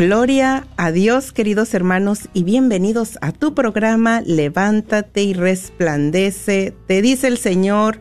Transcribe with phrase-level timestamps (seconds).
[0.00, 6.74] Gloria a Dios, queridos hermanos, y bienvenidos a tu programa Levántate y resplandece.
[6.86, 8.00] Te dice el Señor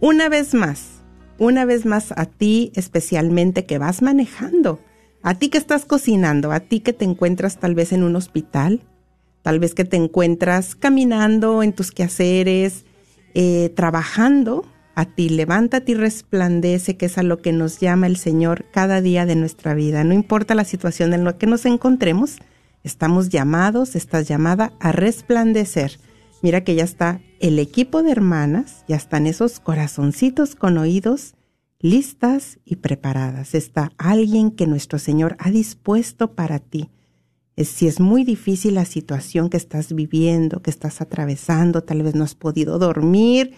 [0.00, 1.04] una vez más,
[1.38, 4.80] una vez más a ti especialmente que vas manejando,
[5.22, 8.80] a ti que estás cocinando, a ti que te encuentras tal vez en un hospital,
[9.42, 12.84] tal vez que te encuentras caminando en tus quehaceres,
[13.34, 14.64] eh, trabajando,
[14.96, 19.02] a ti levántate y resplandece, que es a lo que nos llama el Señor cada
[19.02, 20.02] día de nuestra vida.
[20.04, 22.38] No importa la situación en la que nos encontremos,
[22.82, 26.00] estamos llamados, estás llamada a resplandecer.
[26.40, 31.34] Mira que ya está el equipo de hermanas, ya están esos corazoncitos con oídos
[31.78, 33.54] listas y preparadas.
[33.54, 36.88] Está alguien que nuestro Señor ha dispuesto para ti.
[37.58, 42.24] Si es muy difícil la situación que estás viviendo, que estás atravesando, tal vez no
[42.24, 43.52] has podido dormir,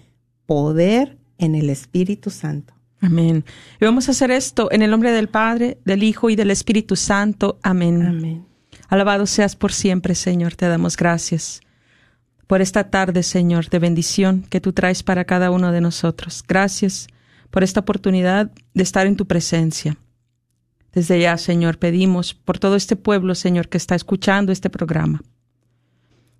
[0.47, 2.75] poder en el Espíritu Santo.
[3.01, 3.45] Amén.
[3.81, 6.97] Y vamos a hacer esto en el nombre del Padre, del Hijo y del Espíritu
[6.97, 7.59] Santo.
[7.63, 8.03] Amén.
[8.03, 8.47] Amén.
[8.89, 10.55] Alabado seas por siempre, Señor.
[10.55, 11.61] Te damos gracias
[12.47, 16.43] por esta tarde, Señor, de bendición que tú traes para cada uno de nosotros.
[16.47, 17.09] Gracias
[17.51, 19.97] por esta oportunidad de estar en tu presencia.
[20.95, 25.23] Desde ya, Señor, pedimos por todo este pueblo, Señor, que está escuchando este programa.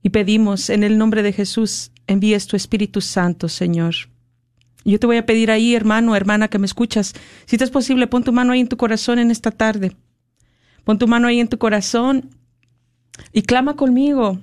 [0.01, 3.95] Y pedimos en el nombre de Jesús, envíes tu Espíritu Santo, Señor.
[4.85, 7.15] Yo te voy a pedir ahí, hermano, hermana, que me escuchas,
[7.47, 9.97] si te es posible, pon tu mano ahí en tu corazón en esta tarde.
[10.85, 12.31] Pon tu mano ahí en tu corazón
[13.33, 14.39] y clama conmigo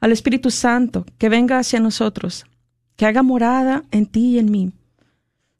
[0.00, 2.46] al Espíritu Santo que venga hacia nosotros,
[2.96, 4.72] que haga morada en ti y en mí.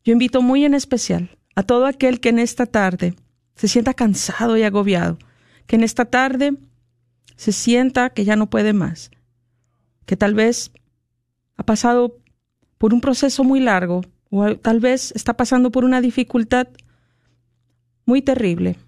[0.04, 3.14] Yo invito muy en especial a todo aquel que en esta tarde
[3.56, 5.18] se sienta cansado y agobiado,
[5.66, 6.56] que en esta tarde
[7.36, 9.10] se sienta que ya no puede más,
[10.04, 10.70] que tal vez
[11.56, 12.18] ha pasado
[12.78, 16.68] por un proceso muy largo o tal vez está pasando por una dificultad
[18.04, 18.78] muy terrible.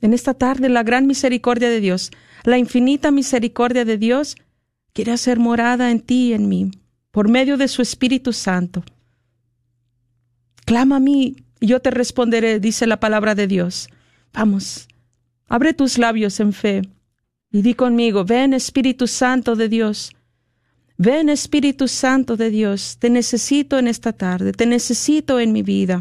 [0.00, 2.10] En esta tarde la gran misericordia de Dios,
[2.44, 4.36] la infinita misericordia de Dios,
[4.92, 6.70] quiere hacer morada en ti y en mí,
[7.10, 8.82] por medio de su Espíritu Santo.
[10.64, 13.88] Clama a mí y yo te responderé, dice la palabra de Dios.
[14.32, 14.88] Vamos,
[15.46, 16.82] abre tus labios en fe
[17.52, 20.12] y di conmigo, ven Espíritu Santo de Dios.
[20.96, 26.00] Ven Espíritu Santo de Dios, te necesito en esta tarde, te necesito en mi vida.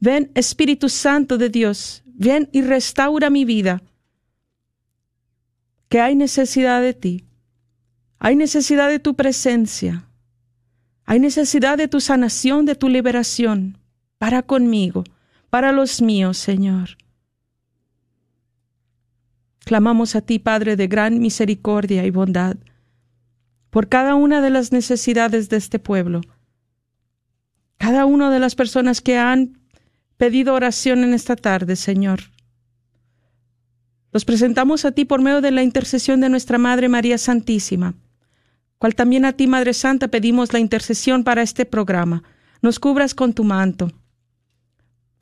[0.00, 3.82] Ven Espíritu Santo de Dios, ven y restaura mi vida.
[5.88, 7.24] Que hay necesidad de ti,
[8.18, 10.08] hay necesidad de tu presencia,
[11.04, 13.78] hay necesidad de tu sanación, de tu liberación
[14.24, 15.04] para conmigo,
[15.50, 16.96] para los míos, Señor.
[19.66, 22.56] Clamamos a ti, Padre de gran misericordia y bondad,
[23.68, 26.22] por cada una de las necesidades de este pueblo.
[27.76, 29.58] cada una de las personas que han
[30.16, 32.20] pedido oración en esta tarde, Señor.
[34.10, 37.92] Los presentamos a ti por medio de la intercesión de nuestra Madre María Santísima,
[38.78, 42.22] cual también a ti, Madre Santa, pedimos la intercesión para este programa.
[42.62, 43.92] Nos cubras con tu manto.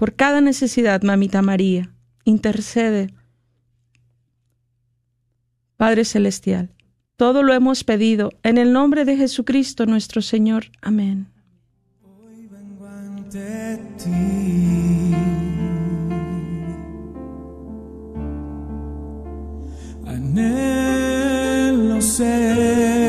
[0.02, 1.94] Por cada necesidad, Mamita María,
[2.24, 3.14] intercede.
[5.76, 6.74] Padre Celestial,
[7.14, 10.72] todo lo hemos pedido en el nombre de Jesucristo nuestro Señor.
[10.80, 11.28] Amén.
[12.02, 15.14] Hoy vengo ante ti.
[20.04, 23.01] Anhelo ser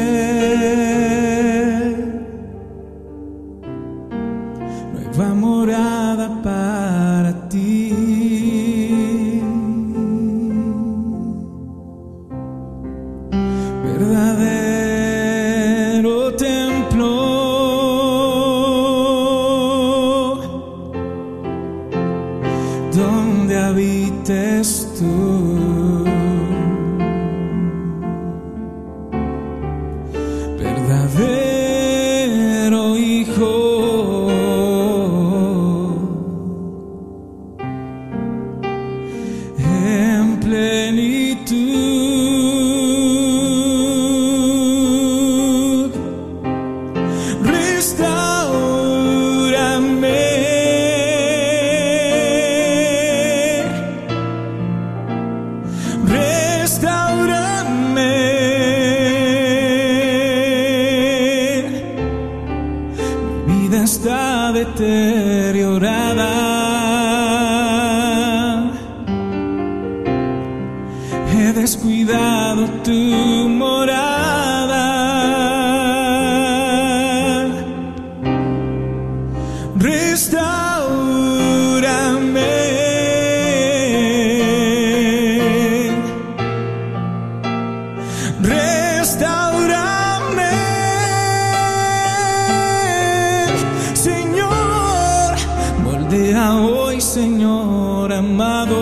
[96.52, 98.78] hoy, Señor amado.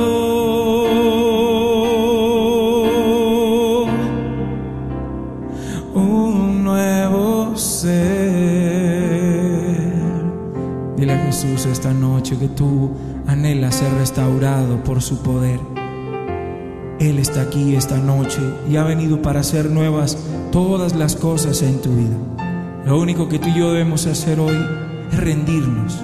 [5.93, 7.91] Un nuevo ser.
[10.97, 12.91] Dile a Jesús esta noche que tú
[13.27, 15.59] anhelas ser restaurado por su poder.
[16.99, 20.17] Él está aquí esta noche y ha venido para hacer nuevas
[20.51, 22.17] todas las cosas en tu vida.
[22.85, 24.57] Lo único que tú y yo debemos hacer hoy
[25.11, 25.99] es rendirnos,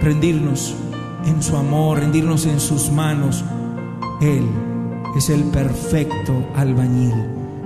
[0.00, 0.74] rendirnos
[1.26, 3.44] en su amor, rendirnos en sus manos.
[4.20, 4.48] Él
[5.16, 7.14] es el perfecto albañil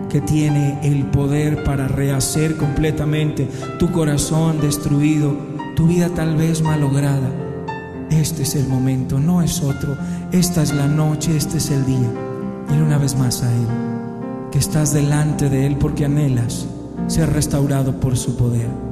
[0.08, 3.48] que tiene el poder para rehacer completamente
[3.78, 5.36] tu corazón destruido,
[5.76, 7.30] tu vida tal vez malograda.
[8.10, 9.96] Este es el momento, no es otro.
[10.32, 12.10] Esta es la noche, este es el día.
[12.68, 13.90] Dile una vez más a Él
[14.50, 16.66] que estás delante de Él porque anhelas
[17.06, 18.89] ser restaurado por su poder.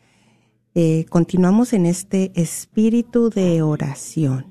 [0.76, 4.46] Eh, continuamos en este espíritu de oración.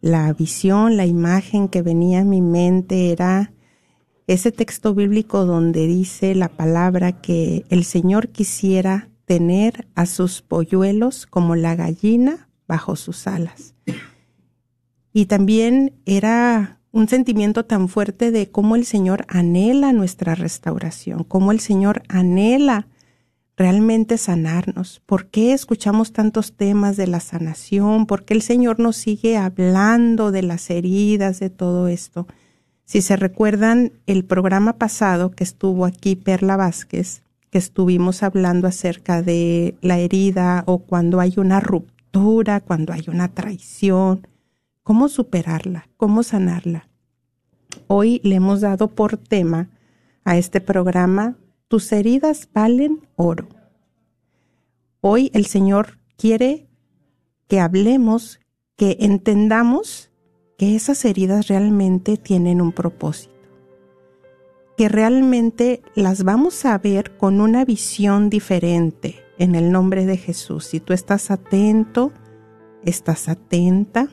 [0.00, 3.52] La visión, la imagen que venía a mi mente era
[4.26, 11.26] ese texto bíblico donde dice la palabra que el Señor quisiera tener a sus polluelos
[11.26, 13.74] como la gallina bajo sus alas.
[15.12, 21.50] Y también era un sentimiento tan fuerte de cómo el Señor anhela nuestra restauración, cómo
[21.50, 22.86] el Señor anhela
[23.56, 25.02] realmente sanarnos.
[25.04, 28.06] ¿Por qué escuchamos tantos temas de la sanación?
[28.06, 32.28] ¿Por qué el Señor nos sigue hablando de las heridas, de todo esto?
[32.84, 39.22] Si se recuerdan el programa pasado que estuvo aquí Perla Vázquez, que estuvimos hablando acerca
[39.22, 41.97] de la herida o cuando hay una ruptura,
[42.64, 44.26] cuando hay una traición,
[44.82, 46.88] cómo superarla, cómo sanarla.
[47.86, 49.68] Hoy le hemos dado por tema
[50.24, 51.36] a este programa
[51.68, 53.48] tus heridas valen oro.
[55.00, 56.66] Hoy el Señor quiere
[57.46, 58.40] que hablemos,
[58.76, 60.10] que entendamos
[60.56, 63.34] que esas heridas realmente tienen un propósito,
[64.76, 70.64] que realmente las vamos a ver con una visión diferente en el nombre de Jesús.
[70.64, 72.12] Si tú estás atento,
[72.84, 74.08] estás atenta,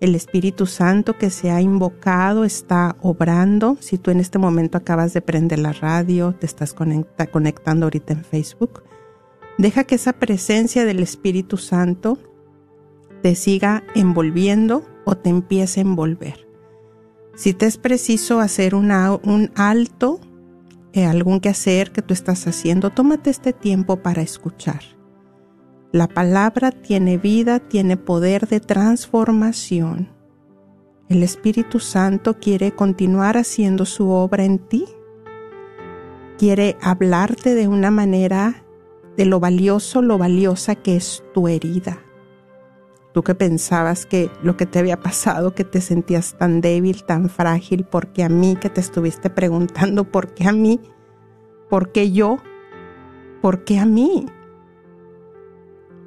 [0.00, 3.76] el Espíritu Santo que se ha invocado está obrando.
[3.80, 8.24] Si tú en este momento acabas de prender la radio, te estás conectando ahorita en
[8.24, 8.82] Facebook,
[9.56, 12.18] deja que esa presencia del Espíritu Santo
[13.22, 16.46] te siga envolviendo o te empiece a envolver.
[17.34, 18.90] Si te es preciso hacer un
[19.54, 20.20] alto,
[21.02, 24.80] algún que hacer que tú estás haciendo, tómate este tiempo para escuchar.
[25.90, 30.08] La palabra tiene vida, tiene poder de transformación.
[31.08, 34.86] El Espíritu Santo quiere continuar haciendo su obra en ti.
[36.38, 38.64] Quiere hablarte de una manera
[39.16, 41.98] de lo valioso, lo valiosa que es tu herida.
[43.14, 47.28] Tú que pensabas que lo que te había pasado, que te sentías tan débil, tan
[47.30, 50.80] frágil, porque a mí, que te estuviste preguntando, ¿por qué a mí?
[51.70, 52.38] ¿Por qué yo?
[53.40, 54.26] ¿Por qué a mí?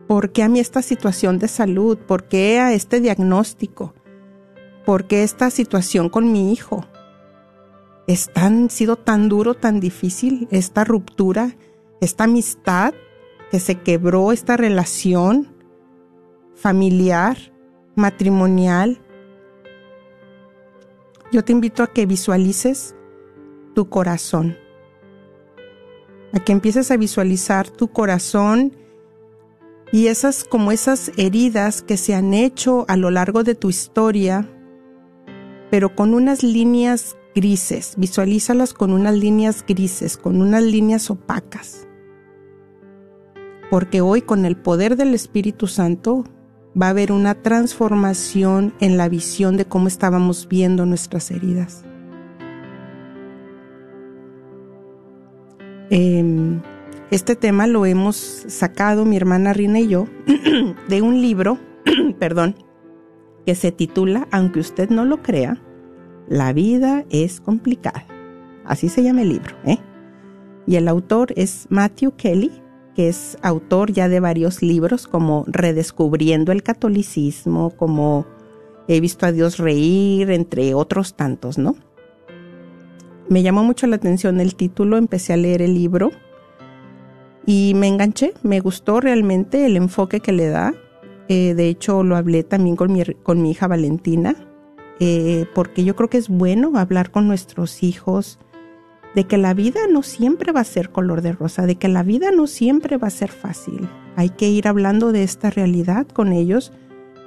[0.06, 1.98] ¿Por qué a mí esta situación de salud?
[1.98, 3.94] ¿Por qué a este diagnóstico?
[4.86, 6.86] ¿Por qué esta situación con mi hijo?
[8.06, 11.56] ¿Es tan, sido tan duro, tan difícil esta ruptura,
[12.02, 12.94] esta amistad
[13.50, 15.57] que se quebró, esta relación
[16.58, 17.38] familiar,
[17.96, 19.00] matrimonial?
[21.32, 22.96] Yo te invito a que visualices
[23.76, 24.58] tu corazón,
[26.34, 28.76] a que empieces a visualizar tu corazón
[29.92, 34.50] y esas como esas heridas que se han hecho a lo largo de tu historia,
[35.70, 41.88] pero con unas líneas grises, visualízalas con unas líneas grises, con unas líneas opacas.
[43.70, 46.24] Porque hoy con el poder del Espíritu Santo
[46.80, 51.84] va a haber una transformación en la visión de cómo estábamos viendo nuestras heridas.
[55.90, 56.60] Eh,
[57.10, 60.08] este tema lo hemos sacado mi hermana Rina y yo
[60.90, 61.58] de un libro,
[62.20, 62.56] perdón,
[63.46, 65.58] que se titula, aunque usted no lo crea,
[66.28, 68.06] La vida es complicada.
[68.66, 69.80] Así se llama el libro, ¿eh?
[70.66, 72.52] Y el autor es Matthew Kelly,
[72.98, 78.25] que es autor ya de varios libros como Redescubriendo el Catolicismo, como
[78.88, 81.75] He visto a Dios reír, entre otros tantos, ¿no?
[83.30, 86.10] Me llamó mucho la atención el título, empecé a leer el libro
[87.46, 90.74] y me enganché, me gustó realmente el enfoque que le da.
[91.30, 94.36] Eh, de hecho, lo hablé también con mi, con mi hija Valentina,
[95.00, 98.39] eh, porque yo creo que es bueno hablar con nuestros hijos
[99.16, 102.04] de que la vida no siempre va a ser color de rosa, de que la
[102.04, 103.90] vida no siempre va a ser fácil.
[104.16, 106.72] Hay que ir hablando de esta realidad con ellos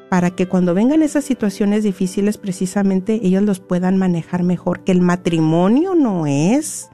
[0.08, 5.00] para que cuando vengan esas situaciones difíciles precisamente ellos los puedan manejar mejor, que el
[5.00, 6.90] matrimonio no es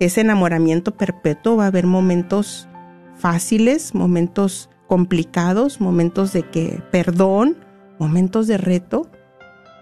[0.00, 2.68] ese enamoramiento perpetuo, va a haber momentos
[3.16, 7.56] fáciles, momentos complicados, momentos de que perdón,
[7.98, 9.08] momentos de reto.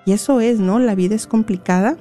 [0.06, 0.78] Y eso es, ¿no?
[0.78, 1.96] La vida es complicada.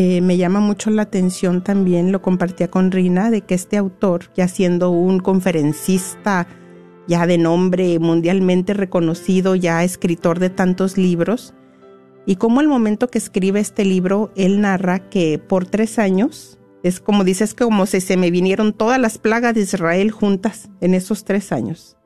[0.00, 4.26] Eh, me llama mucho la atención también, lo compartía con Rina, de que este autor,
[4.36, 6.46] ya siendo un conferencista
[7.08, 11.52] ya de nombre mundialmente reconocido, ya escritor de tantos libros,
[12.26, 17.00] y como al momento que escribe este libro, él narra que por tres años es
[17.00, 21.24] como dices, como si se me vinieron todas las plagas de Israel juntas en esos
[21.24, 21.96] tres años.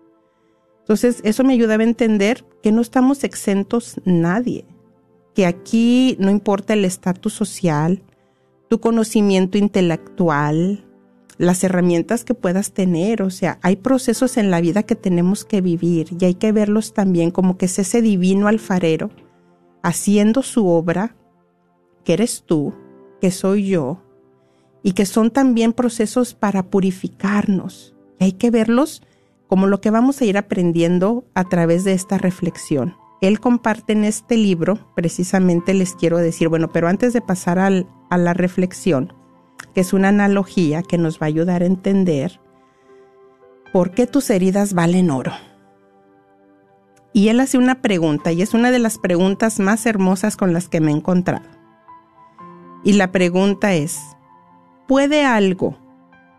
[0.80, 4.64] Entonces, eso me ayudaba a entender que no estamos exentos nadie,
[5.34, 8.02] que aquí no importa el estatus social,
[8.68, 10.84] tu conocimiento intelectual,
[11.38, 15.60] las herramientas que puedas tener, o sea, hay procesos en la vida que tenemos que
[15.60, 19.10] vivir y hay que verlos también como que es ese divino alfarero
[19.82, 21.16] haciendo su obra,
[22.04, 22.74] que eres tú,
[23.20, 24.02] que soy yo,
[24.82, 27.94] y que son también procesos para purificarnos.
[28.20, 29.02] Hay que verlos
[29.46, 32.94] como lo que vamos a ir aprendiendo a través de esta reflexión.
[33.22, 38.18] Él comparte en este libro, precisamente les quiero decir, bueno, pero antes de pasar a
[38.18, 39.12] la reflexión,
[39.74, 42.40] que es una analogía que nos va a ayudar a entender
[43.72, 45.32] por qué tus heridas valen oro.
[47.12, 50.68] Y él hace una pregunta, y es una de las preguntas más hermosas con las
[50.68, 51.48] que me he encontrado.
[52.82, 54.00] Y la pregunta es,
[54.88, 55.78] ¿puede algo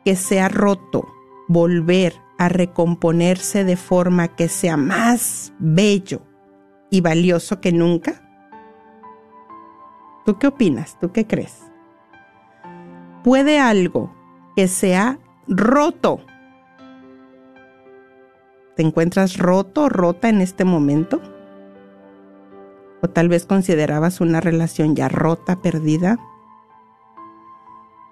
[0.04, 1.08] que se ha roto
[1.48, 6.33] volver a recomponerse de forma que sea más bello
[6.94, 8.22] y valioso que nunca?
[10.26, 11.00] ¿Tú qué opinas?
[11.00, 11.64] ¿Tú qué crees?
[13.24, 14.14] ¿Puede algo
[14.56, 16.20] que se ha roto?
[18.76, 21.20] ¿Te encuentras roto rota en este momento?
[23.02, 26.20] ¿O tal vez considerabas una relación ya rota, perdida?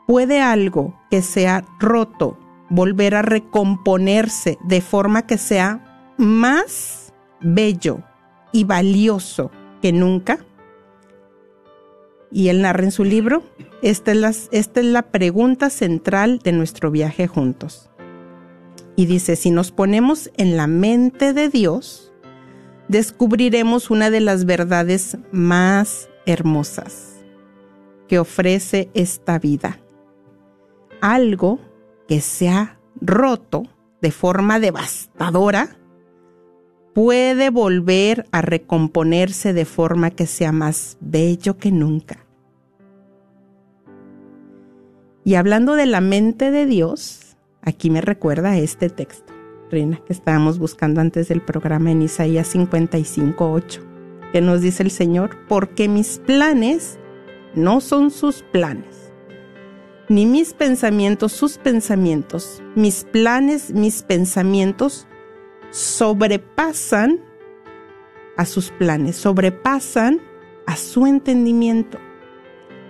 [0.08, 2.36] ¿Puede algo que se ha roto
[2.72, 8.02] volver a recomponerse de forma que sea más bello
[8.52, 10.46] y valioso que nunca?
[12.32, 13.44] Y él narra en su libro,
[13.82, 17.90] esta es, la, esta es la pregunta central de nuestro viaje juntos.
[18.96, 22.14] Y dice, si nos ponemos en la mente de Dios,
[22.88, 27.24] descubriremos una de las verdades más hermosas
[28.08, 29.80] que ofrece esta vida.
[31.02, 31.60] Algo
[32.08, 33.64] que se ha roto
[34.02, 35.81] de forma devastadora
[36.94, 42.26] puede volver a recomponerse de forma que sea más bello que nunca.
[45.24, 49.34] Y hablando de la mente de Dios, aquí me recuerda este texto,
[49.70, 55.38] Reina, que estábamos buscando antes del programa en Isaías 55.8, que nos dice el Señor,
[55.48, 56.98] porque mis planes
[57.54, 59.14] no son sus planes,
[60.10, 65.08] ni mis pensamientos sus pensamientos, mis planes, mis pensamientos
[65.72, 67.22] sobrepasan
[68.38, 70.22] a sus planes, sobrepasan
[70.68, 71.98] a su entendimiento.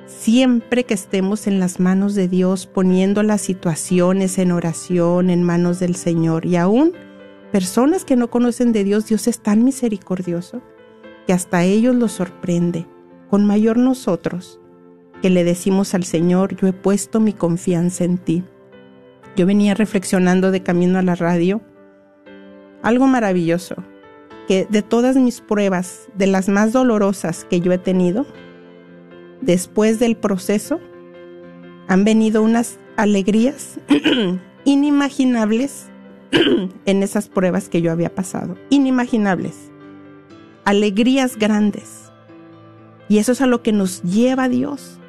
[0.06, 5.80] Siempre que estemos en las manos de Dios, poniendo las situaciones en oración, en manos
[5.80, 6.94] del Señor, y aún
[7.52, 10.62] personas que no conocen de Dios, Dios es tan misericordioso
[11.26, 12.88] que hasta ellos los sorprende,
[13.30, 14.60] con mayor nosotros,
[15.22, 18.44] que le decimos al Señor, yo he puesto mi confianza en ti.
[19.36, 21.62] Yo venía reflexionando de camino a la radio
[22.82, 23.76] algo maravilloso,
[24.48, 28.26] que de todas mis pruebas, de las más dolorosas que yo he tenido,
[29.41, 30.80] después del proceso,
[31.88, 33.80] han venido unas alegrías
[34.65, 35.88] inimaginables
[36.86, 38.58] en esas pruebas que yo había pasado.
[38.70, 39.72] Inimaginables.
[40.63, 42.12] Alegrías grandes.
[43.10, 45.00] Y eso es a lo que nos lleva Dios.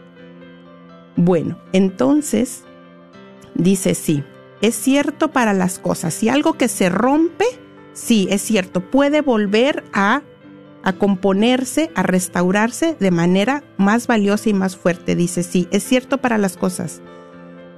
[1.16, 2.64] Bueno, entonces,
[3.54, 4.24] dice sí,
[4.60, 6.14] es cierto para las cosas.
[6.14, 7.44] Si algo que se rompe,
[7.92, 10.22] sí, es cierto, puede volver a,
[10.82, 15.16] a componerse, a restaurarse de manera más valiosa y más fuerte.
[15.16, 17.00] Dice, sí, es cierto para las cosas,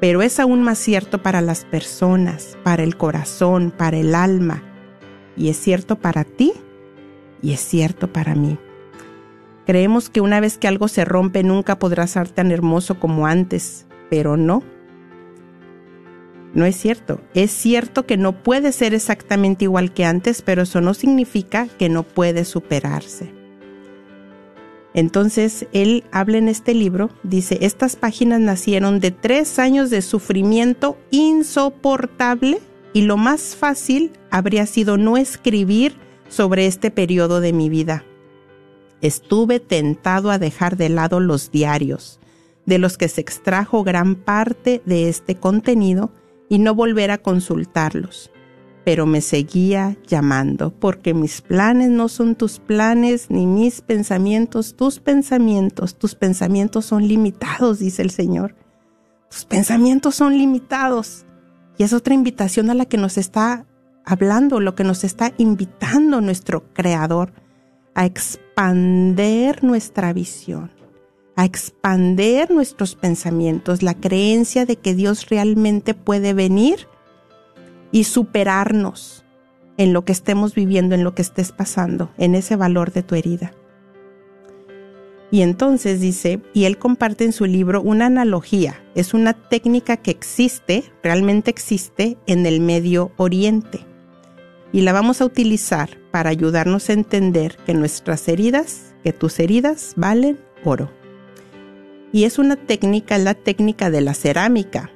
[0.01, 4.63] pero es aún más cierto para las personas, para el corazón, para el alma.
[5.37, 6.53] Y es cierto para ti
[7.43, 8.59] y es cierto para mí.
[9.67, 13.87] Creemos que una vez que algo se rompe nunca podrá ser tan hermoso como antes,
[14.11, 14.63] pero no.
[16.55, 17.21] No es cierto.
[17.35, 21.89] Es cierto que no puede ser exactamente igual que antes, pero eso no significa que
[21.89, 23.33] no puede superarse.
[24.95, 30.97] Entonces, él habla en este libro, dice, estas páginas nacieron de tres años de sufrimiento
[31.11, 32.61] insoportable
[32.93, 35.97] y lo más fácil habría sido no escribir
[36.29, 38.05] sobre este periodo de mi vida.
[39.01, 42.21] Estuve tentado a dejar de lado los diarios,
[42.65, 46.13] de los que se extrajo gran parte de este contenido,
[46.55, 48.31] y no volver a consultarlos.
[48.85, 55.01] Pero me seguía llamando, porque mis planes no son tus planes, ni mis pensamientos tus
[55.01, 55.99] pensamientos.
[55.99, 58.55] Tus pensamientos son limitados, dice el Señor.
[59.29, 61.27] Tus pensamientos son limitados.
[61.77, 63.67] Y es otra invitación a la que nos está
[64.05, 67.33] hablando, lo que nos está invitando nuestro Creador,
[67.97, 70.71] a expander nuestra visión
[71.37, 76.87] a expander nuestros pensamientos, la creencia de que Dios realmente puede venir
[77.91, 79.25] y superarnos
[79.77, 83.15] en lo que estemos viviendo, en lo que estés pasando, en ese valor de tu
[83.15, 83.53] herida.
[85.31, 90.13] Y entonces dice, y él comparte en su libro una analogía, es una técnica que
[90.13, 93.81] existe, realmente existe en el Medio Oriente.
[94.73, 99.95] Y la vamos a utilizar para ayudarnos a entender que nuestras heridas, que tus heridas
[99.97, 100.91] valen oro.
[102.15, 104.89] Y es una técnica, la técnica de la cerámica.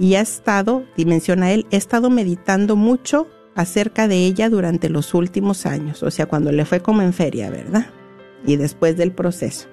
[0.00, 5.64] Y ha estado, dimensiona él, he estado meditando mucho acerca de ella durante los últimos
[5.64, 7.86] años, o sea, cuando le fue como en feria, ¿verdad?
[8.44, 9.68] Y después del proceso.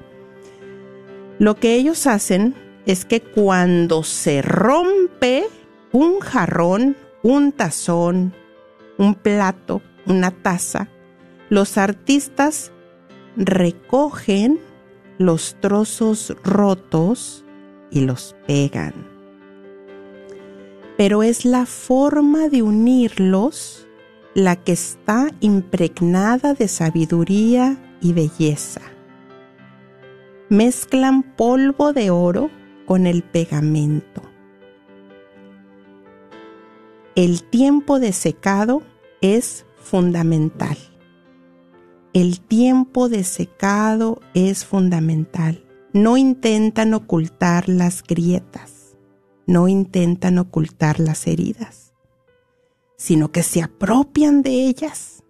[1.40, 2.54] Lo que ellos hacen
[2.86, 5.46] es que cuando se rompe
[5.92, 8.36] un jarrón, un tazón,
[9.00, 10.90] un plato, una taza,
[11.50, 12.72] los artistas
[13.36, 14.60] recogen
[15.22, 17.46] los trozos rotos
[17.90, 18.94] y los pegan.
[20.98, 23.88] Pero es la forma de unirlos
[24.34, 28.82] la que está impregnada de sabiduría y belleza.
[30.50, 32.50] Mezclan polvo de oro
[32.86, 34.22] con el pegamento.
[37.16, 38.84] El tiempo de secado
[39.22, 40.78] es fundamental.
[42.14, 45.64] El tiempo de secado es fundamental.
[45.94, 48.98] No intentan ocultar las grietas,
[49.46, 51.94] no intentan ocultar las heridas,
[52.98, 55.24] sino que se apropian de ellas,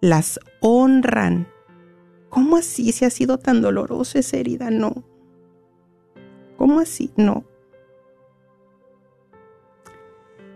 [0.00, 1.48] las honran.
[2.28, 4.70] ¿Cómo así se ha sido tan doloroso esa herida?
[4.70, 5.04] No.
[6.56, 7.12] ¿Cómo así?
[7.16, 7.44] No.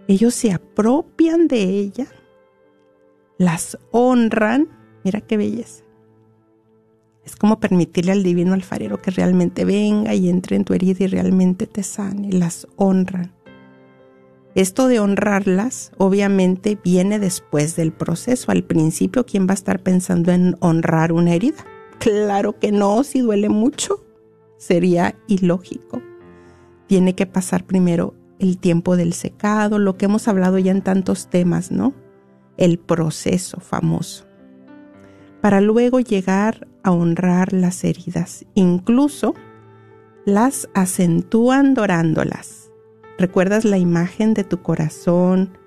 [0.06, 2.06] Ellos se apropian de ella,
[3.38, 5.84] las honran Mira qué belleza.
[7.24, 11.06] Es como permitirle al divino alfarero que realmente venga y entre en tu herida y
[11.06, 13.32] realmente te sane, las honran.
[14.54, 18.50] Esto de honrarlas obviamente viene después del proceso.
[18.50, 21.64] Al principio, ¿quién va a estar pensando en honrar una herida?
[22.00, 24.04] Claro que no, si duele mucho,
[24.56, 26.02] sería ilógico.
[26.88, 31.28] Tiene que pasar primero el tiempo del secado, lo que hemos hablado ya en tantos
[31.28, 31.94] temas, ¿no?
[32.56, 34.29] El proceso famoso
[35.40, 38.44] para luego llegar a honrar las heridas.
[38.54, 39.34] Incluso
[40.24, 42.70] las acentúan dorándolas.
[43.18, 45.58] ¿Recuerdas la imagen de tu corazón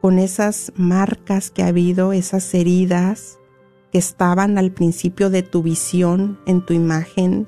[0.00, 3.38] con esas marcas que ha habido, esas heridas
[3.90, 7.46] que estaban al principio de tu visión en tu imagen,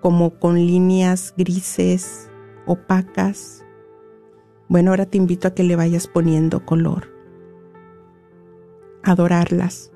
[0.00, 2.30] como con líneas grises,
[2.66, 3.64] opacas?
[4.68, 7.12] Bueno, ahora te invito a que le vayas poniendo color.
[9.02, 9.89] Adorarlas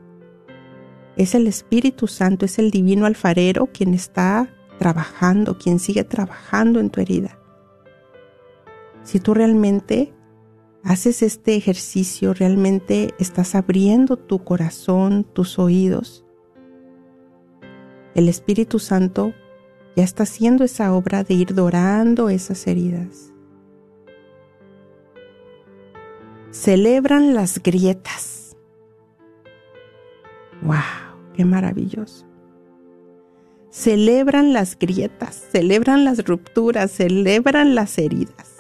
[1.16, 4.48] es el Espíritu Santo, es el divino alfarero quien está
[4.78, 7.38] trabajando, quien sigue trabajando en tu herida.
[9.02, 10.12] Si tú realmente
[10.82, 16.24] haces este ejercicio, realmente estás abriendo tu corazón, tus oídos,
[18.14, 19.32] el Espíritu Santo
[19.96, 23.32] ya está haciendo esa obra de ir dorando esas heridas.
[26.50, 28.56] Celebran las grietas.
[30.62, 31.03] ¡Wow!
[31.34, 32.26] Qué maravilloso.
[33.70, 38.54] Celebran las grietas, celebran las rupturas, celebran las heridas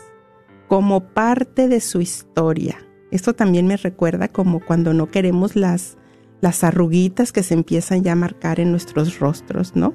[0.68, 2.78] como parte de su historia.
[3.10, 5.98] Esto también me recuerda como cuando no queremos las,
[6.40, 9.94] las arruguitas que se empiezan ya a marcar en nuestros rostros, ¿no?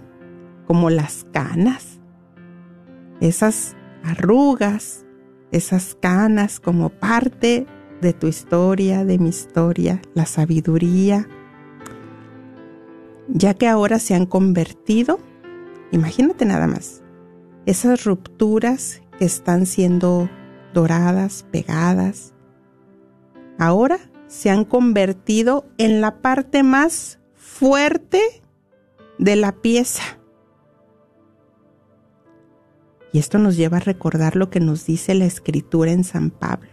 [0.66, 2.00] Como las canas.
[3.20, 5.06] Esas arrugas,
[5.52, 7.66] esas canas como parte
[8.00, 11.28] de tu historia, de mi historia, la sabiduría,
[13.30, 15.20] ya que ahora se han convertido,
[15.92, 17.04] imagínate nada más,
[17.66, 20.30] esas rupturas que están siendo
[20.74, 22.34] doradas, pegadas,
[23.58, 28.22] ahora se han convertido en la parte más fuerte
[29.18, 30.04] de la pieza.
[33.12, 36.70] Y esto nos lleva a recordar lo que nos dice la escritura en San Pablo.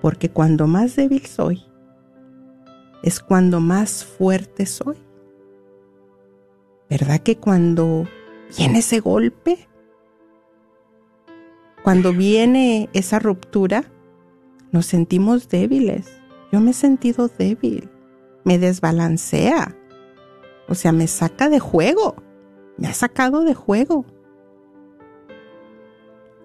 [0.00, 1.69] Porque cuando más débil soy,
[3.02, 4.96] es cuando más fuerte soy.
[6.88, 8.06] ¿Verdad que cuando
[8.56, 9.68] viene ese golpe,
[11.82, 13.84] cuando viene esa ruptura,
[14.72, 16.10] nos sentimos débiles?
[16.52, 17.88] Yo me he sentido débil,
[18.44, 19.76] me desbalancea,
[20.68, 22.16] o sea, me saca de juego,
[22.76, 24.04] me ha sacado de juego.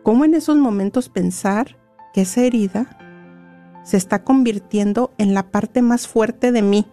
[0.03, 1.79] ¿Cómo en esos momentos pensar
[2.13, 3.04] que esa herida
[3.85, 6.87] se está convirtiendo en la parte más fuerte de mí.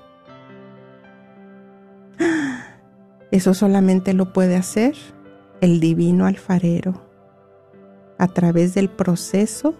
[3.30, 4.94] Eso solamente lo puede hacer
[5.62, 7.10] el divino alfarero
[8.18, 9.74] a través del proceso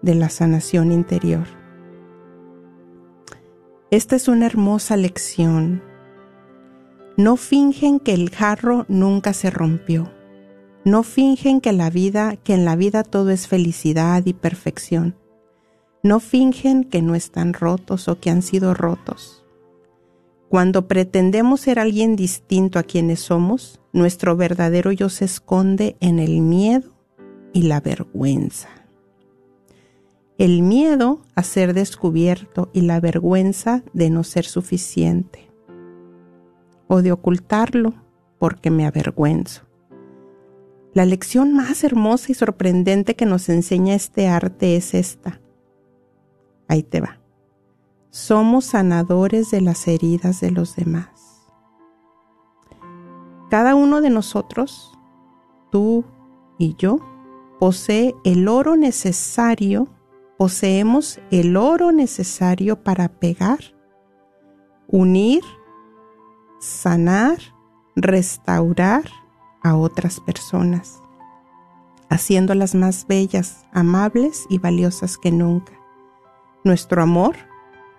[0.00, 1.46] de la sanación interior.
[3.90, 5.82] Esta es una hermosa lección.
[7.18, 10.13] No fingen que el jarro nunca se rompió.
[10.84, 15.16] No fingen que la vida, que en la vida todo es felicidad y perfección.
[16.02, 19.44] No fingen que no están rotos o que han sido rotos.
[20.50, 26.42] Cuando pretendemos ser alguien distinto a quienes somos, nuestro verdadero yo se esconde en el
[26.42, 26.92] miedo
[27.52, 28.68] y la vergüenza.
[30.36, 35.48] el miedo a ser descubierto y la vergüenza de no ser suficiente
[36.88, 37.94] o de ocultarlo
[38.38, 39.63] porque me avergüenzo.
[40.94, 45.40] La lección más hermosa y sorprendente que nos enseña este arte es esta.
[46.68, 47.18] Ahí te va.
[48.10, 51.42] Somos sanadores de las heridas de los demás.
[53.50, 54.96] Cada uno de nosotros,
[55.72, 56.04] tú
[56.58, 57.00] y yo,
[57.58, 59.88] posee el oro necesario,
[60.38, 63.58] poseemos el oro necesario para pegar,
[64.86, 65.42] unir,
[66.60, 67.38] sanar,
[67.96, 69.02] restaurar
[69.64, 71.00] a otras personas,
[72.08, 75.72] haciéndolas más bellas, amables y valiosas que nunca.
[76.62, 77.34] Nuestro amor,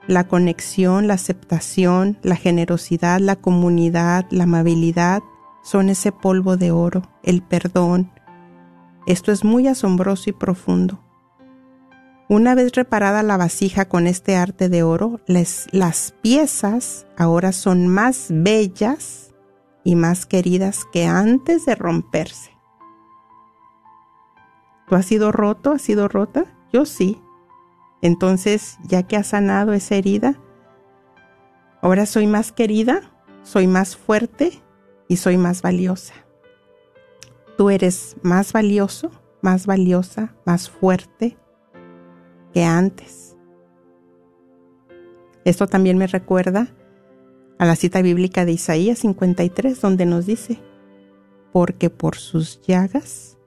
[0.07, 5.21] la conexión, la aceptación, la generosidad, la comunidad, la amabilidad,
[5.63, 8.11] son ese polvo de oro, el perdón.
[9.07, 11.01] Esto es muy asombroso y profundo.
[12.29, 18.27] Una vez reparada la vasija con este arte de oro, las piezas ahora son más
[18.29, 19.24] bellas
[19.85, 22.51] y más queridas que antes de romperse.
[24.89, 25.71] ¿Tú has sido roto?
[25.71, 26.45] ¿Has sido rota?
[26.73, 27.21] Yo sí.
[28.01, 30.41] Entonces, ya que has sanado esa herida,
[31.81, 33.01] ahora soy más querida,
[33.43, 34.63] soy más fuerte
[35.07, 36.15] y soy más valiosa.
[37.55, 41.37] Tú eres más valioso, más valiosa, más fuerte
[42.53, 43.37] que antes.
[45.45, 46.75] Esto también me recuerda
[47.57, 50.59] a la cita bíblica de Isaías 53, donde nos dice,
[51.51, 53.37] porque por sus llagas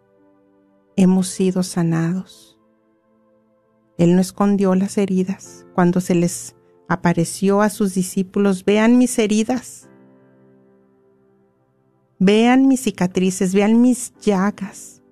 [0.97, 2.59] hemos sido sanados.
[3.99, 5.67] Él no escondió las heridas.
[5.75, 6.55] Cuando se les
[6.89, 9.89] apareció a sus discípulos, vean mis heridas,
[12.21, 15.03] Vean mis cicatrices, vean mis llagas.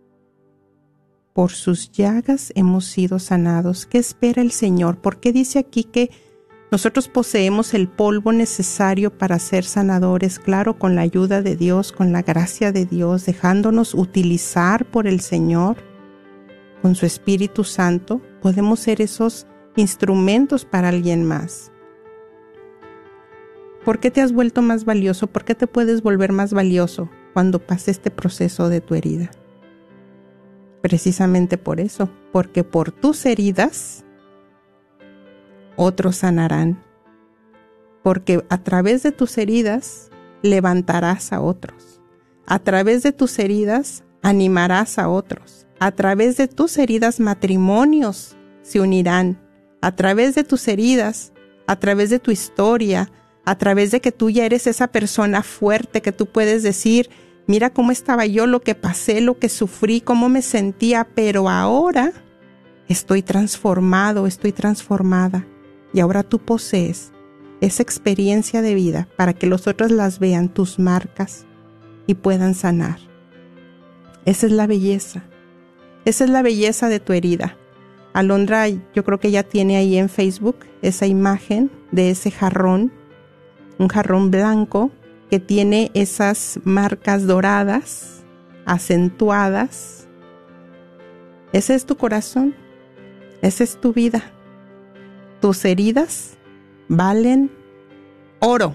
[1.33, 3.87] Por sus llagas hemos sido sanados.
[3.87, 5.01] ¿Qué espera el Señor?
[5.01, 6.11] ¿Por qué dice aquí que
[6.77, 10.39] nosotros poseemos el polvo necesario para ser sanadores?
[10.39, 15.21] Claro, con la ayuda de Dios, con la gracia de Dios, dejándonos utilizar por el
[15.21, 15.79] Señor,
[16.83, 21.73] con su Espíritu Santo, podemos ser esos instrumentos para alguien más.
[23.83, 25.29] ¿Por qué te has vuelto más valioso?
[25.29, 29.31] ¿Por qué te puedes volver más valioso cuando pase este proceso de tu herida?
[30.83, 34.05] Precisamente por eso, porque por tus heridas
[35.77, 36.83] otros sanarán.
[38.03, 40.11] Porque a través de tus heridas
[40.43, 42.01] levantarás a otros.
[42.47, 45.67] A través de tus heridas animarás a otros.
[45.79, 49.41] A través de tus heridas matrimonios se unirán.
[49.81, 51.33] A través de tus heridas,
[51.67, 53.11] a través de tu historia,
[53.45, 57.11] a través de que tú ya eres esa persona fuerte que tú puedes decir,
[57.47, 62.13] mira cómo estaba yo, lo que pasé, lo que sufrí, cómo me sentía, pero ahora
[62.89, 65.47] estoy transformado, estoy transformada.
[65.97, 67.11] Y ahora tú posees
[67.63, 71.47] esa experiencia de vida para que los otros las vean, tus marcas,
[72.07, 72.99] y puedan sanar.
[74.27, 75.25] Esa es la belleza.
[76.05, 77.57] Esa es la belleza de tu herida.
[78.13, 82.93] Alondra, yo creo que ya tiene ahí en Facebook esa imagen de ese jarrón
[83.79, 84.91] un jarrón blanco
[85.31, 88.23] que tiene esas marcas doradas,
[88.67, 90.09] acentuadas.
[91.55, 92.55] Ese es tu corazón,
[93.41, 94.36] esa es tu vida.
[95.47, 96.37] Tus heridas
[96.89, 97.53] valen
[98.41, 98.75] oro,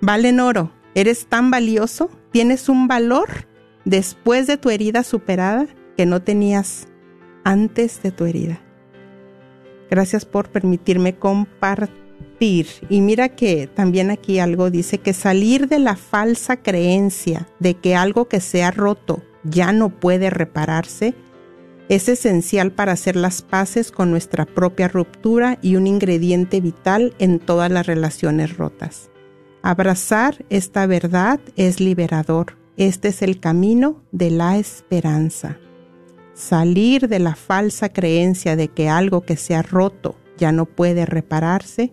[0.00, 0.72] valen oro.
[0.94, 3.28] Eres tan valioso, tienes un valor
[3.84, 6.88] después de tu herida superada que no tenías
[7.44, 8.62] antes de tu herida.
[9.90, 15.96] Gracias por permitirme compartir y mira que también aquí algo dice que salir de la
[15.96, 21.14] falsa creencia de que algo que se ha roto ya no puede repararse
[21.88, 27.38] es esencial para hacer las paces con nuestra propia ruptura y un ingrediente vital en
[27.38, 29.10] todas las relaciones rotas.
[29.62, 32.58] Abrazar esta verdad es liberador.
[32.76, 35.58] Este es el camino de la esperanza.
[36.34, 41.04] Salir de la falsa creencia de que algo que se ha roto ya no puede
[41.04, 41.92] repararse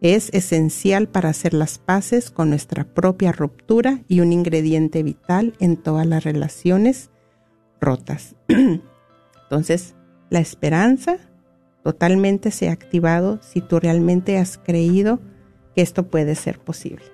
[0.00, 5.76] es esencial para hacer las paces con nuestra propia ruptura y un ingrediente vital en
[5.76, 7.10] todas las relaciones
[7.80, 8.36] rotas.
[9.48, 9.94] Entonces,
[10.28, 11.16] la esperanza
[11.82, 15.20] totalmente se ha activado si tú realmente has creído
[15.74, 17.04] que esto puede ser posible.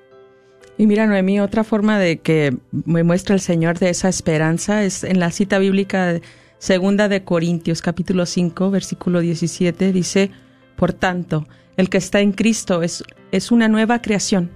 [0.76, 5.04] Y mira, Noemí, otra forma de que me muestra el Señor de esa esperanza es
[5.04, 6.20] en la cita bíblica
[6.58, 10.32] segunda de Corintios, capítulo 5, versículo 17, dice,
[10.74, 14.50] por tanto, el que está en Cristo es, es una nueva creación.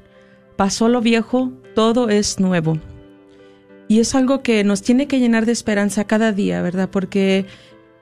[0.57, 2.79] Pasó lo viejo, todo es nuevo.
[3.88, 6.90] Y es algo que nos tiene que llenar de esperanza cada día, ¿verdad?
[6.90, 7.46] Porque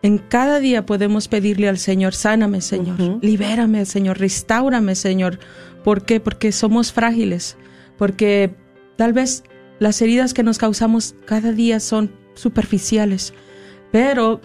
[0.03, 5.40] En cada día podemos pedirle al Señor, sáname, Señor, libérame, Señor, restaurame, Señor.
[5.83, 6.20] ¿Por qué?
[6.20, 7.57] Porque somos frágiles,
[7.96, 8.55] porque
[8.96, 9.42] tal vez
[9.81, 13.35] las heridas que nos causamos cada día son superficiales,
[13.90, 14.40] pero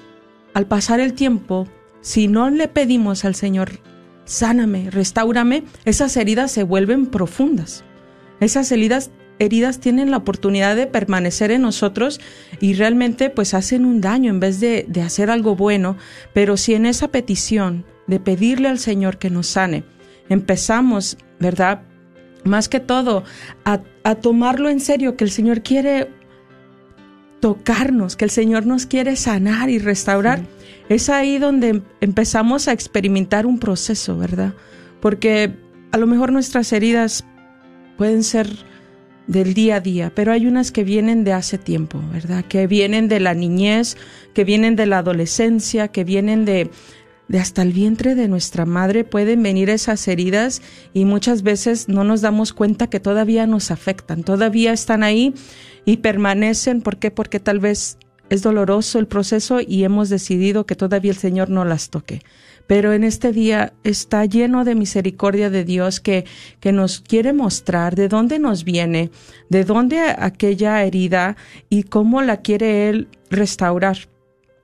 [0.56, 1.68] al pasar el tiempo,
[2.02, 3.82] si no le pedimos al Señor,
[4.26, 7.84] sáname, restaurame, esas heridas se vuelven profundas.
[8.40, 12.22] Esas heridas, heridas tienen la oportunidad de permanecer en nosotros
[12.60, 15.98] y realmente pues hacen un daño en vez de, de hacer algo bueno.
[16.34, 19.84] Pero si en esa petición de pedirle al Señor que nos sane,
[20.30, 21.82] empezamos, ¿verdad?
[22.44, 23.24] Más que todo,
[23.66, 26.10] a, a tomarlo en serio, que el Señor quiere
[27.40, 30.42] tocarnos, que el Señor nos quiere sanar y restaurar,
[30.90, 34.54] es ahí donde empezamos a experimentar un proceso, ¿verdad?
[35.00, 35.56] Porque
[35.92, 37.26] a lo mejor nuestras heridas
[37.98, 38.48] pueden ser
[39.28, 42.44] del día a día, pero hay unas que vienen de hace tiempo, ¿verdad?
[42.46, 43.98] Que vienen de la niñez,
[44.34, 46.70] que vienen de la adolescencia, que vienen de,
[47.28, 50.62] de hasta el vientre de nuestra madre pueden venir esas heridas
[50.94, 55.34] y muchas veces no nos damos cuenta que todavía nos afectan, todavía están ahí
[55.86, 56.82] y permanecen.
[56.82, 57.10] ¿Por qué?
[57.10, 57.98] Porque tal vez
[58.30, 62.22] es doloroso el proceso y hemos decidido que todavía el Señor no las toque.
[62.72, 66.24] Pero en este día está lleno de misericordia de Dios que,
[66.62, 69.12] que nos quiere mostrar de dónde nos viene,
[69.50, 71.36] de dónde aquella herida
[71.68, 73.98] y cómo la quiere Él restaurar.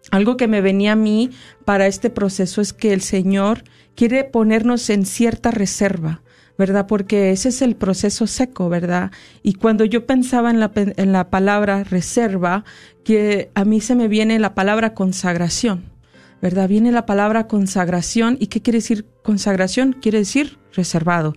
[0.09, 1.31] Algo que me venía a mí
[1.65, 6.21] para este proceso es que el Señor quiere ponernos en cierta reserva,
[6.57, 6.87] ¿verdad?
[6.87, 9.11] Porque ese es el proceso seco, ¿verdad?
[9.43, 12.63] Y cuando yo pensaba en la, en la palabra reserva,
[13.03, 15.96] que a mí se me viene la palabra consagración,
[16.41, 16.69] ¿verdad?
[16.69, 18.37] Viene la palabra consagración.
[18.39, 19.93] ¿Y qué quiere decir consagración?
[19.93, 21.35] Quiere decir reservado.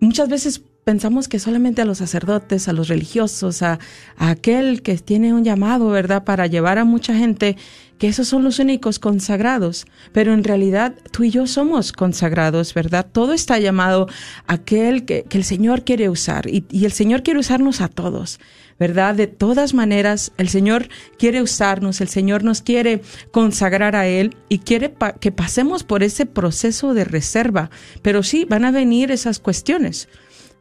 [0.00, 3.78] Muchas veces pensamos que solamente a los sacerdotes, a los religiosos, a,
[4.16, 7.58] aquel que tiene un llamado, ¿verdad?, para llevar a mucha gente,
[7.98, 9.86] que esos son los únicos consagrados.
[10.12, 13.06] Pero en realidad tú y yo somos consagrados, ¿verdad?
[13.12, 14.08] Todo está llamado
[14.46, 18.40] a aquel que, el Señor quiere usar y el Señor quiere usarnos a todos.
[18.78, 19.14] ¿Verdad?
[19.14, 20.88] De todas maneras, el Señor
[21.18, 26.26] quiere usarnos, el Señor nos quiere consagrar a Él y quiere que pasemos por ese
[26.26, 27.70] proceso de reserva.
[28.02, 30.08] Pero sí, van a venir esas cuestiones.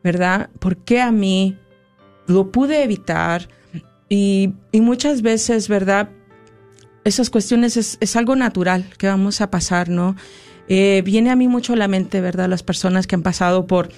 [0.04, 0.50] ¿verdad?
[0.60, 1.58] ¿Por qué a mí?
[2.28, 3.48] Lo pude evitar
[4.10, 6.10] y, muchas veces, ¿verdad?
[7.04, 10.16] Esas cuestiones es, algo natural que vamos a pasar, ¿no?
[10.68, 12.50] Eh, viene a mí mucho a la mente, ¿verdad?
[12.50, 13.90] Las personas que han pasado por,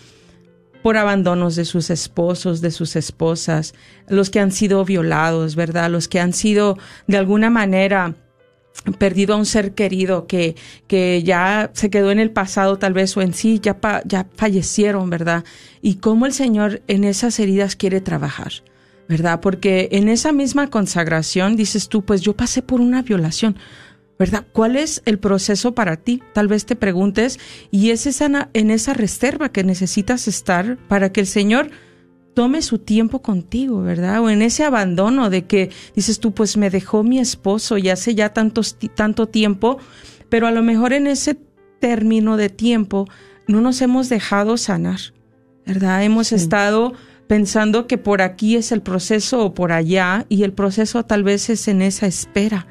[0.82, 3.74] por abandonos de sus esposos, de sus esposas,
[4.08, 5.90] los que han sido violados, ¿verdad?
[5.90, 8.16] Los que han sido de alguna manera
[8.98, 10.56] perdido a un ser querido que,
[10.88, 15.10] que ya se quedó en el pasado tal vez o en sí ya, ya fallecieron,
[15.10, 15.44] ¿verdad?
[15.82, 18.52] Y cómo el Señor en esas heridas quiere trabajar,
[19.08, 19.42] ¿verdad?
[19.42, 23.58] Porque en esa misma consagración dices tú, pues yo pasé por una violación,
[24.20, 24.46] ¿verdad?
[24.52, 26.22] ¿Cuál es el proceso para ti?
[26.34, 27.40] Tal vez te preguntes
[27.72, 31.72] y es esa, en esa reserva que necesitas estar para que el Señor
[32.34, 34.22] tome su tiempo contigo, ¿verdad?
[34.22, 38.14] O en ese abandono de que dices tú, pues me dejó mi esposo y hace
[38.14, 39.78] ya tantos, tanto tiempo,
[40.28, 41.38] pero a lo mejor en ese
[41.80, 43.08] término de tiempo
[43.48, 45.00] no nos hemos dejado sanar,
[45.66, 46.04] ¿verdad?
[46.04, 46.94] Hemos estado
[47.28, 51.50] pensando que por aquí es el proceso o por allá y el proceso tal vez
[51.50, 52.68] es en esa espera,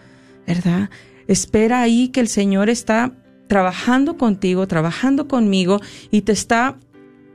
[0.47, 0.91] ¿verdad?
[1.29, 3.13] Espera ahí que el Señor está
[3.47, 6.79] trabajando contigo, trabajando conmigo y te está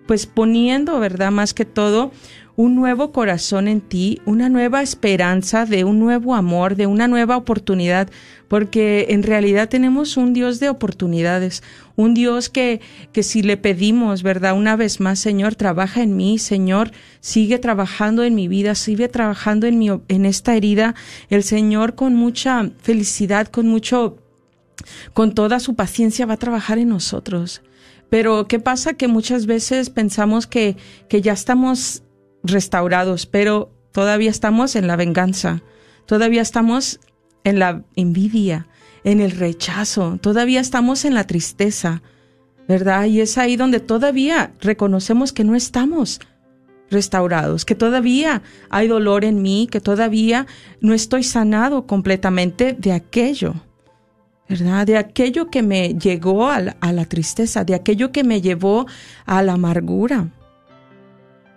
[0.06, 1.32] pues poniendo, ¿verdad?
[1.32, 2.12] Más que todo,
[2.55, 7.35] un nuevo corazón en ti, una nueva esperanza de un nuevo amor, de una nueva
[7.35, 8.09] oportunidad,
[8.47, 11.63] porque en realidad tenemos un Dios de oportunidades,
[11.95, 12.79] un Dios que,
[13.11, 14.55] que si le pedimos, ¿verdad?
[14.55, 19.65] Una vez más, Señor, trabaja en mí, Señor, sigue trabajando en mi vida, sigue trabajando
[19.65, 20.93] en mi, en esta herida,
[21.29, 24.19] el Señor con mucha felicidad, con mucho,
[25.13, 27.63] con toda su paciencia va a trabajar en nosotros.
[28.11, 28.93] Pero ¿qué pasa?
[28.93, 30.78] Que muchas veces pensamos que,
[31.09, 32.03] que ya estamos
[32.43, 35.61] restaurados, pero todavía estamos en la venganza,
[36.05, 36.99] todavía estamos
[37.43, 38.67] en la envidia,
[39.03, 42.01] en el rechazo, todavía estamos en la tristeza,
[42.67, 43.05] ¿verdad?
[43.05, 46.19] Y es ahí donde todavía reconocemos que no estamos
[46.89, 50.47] restaurados, que todavía hay dolor en mí, que todavía
[50.79, 53.55] no estoy sanado completamente de aquello.
[54.47, 54.85] ¿verdad?
[54.85, 58.85] De aquello que me llegó a la, tristeza, de aquello que me llevó
[59.25, 60.29] a la amargura.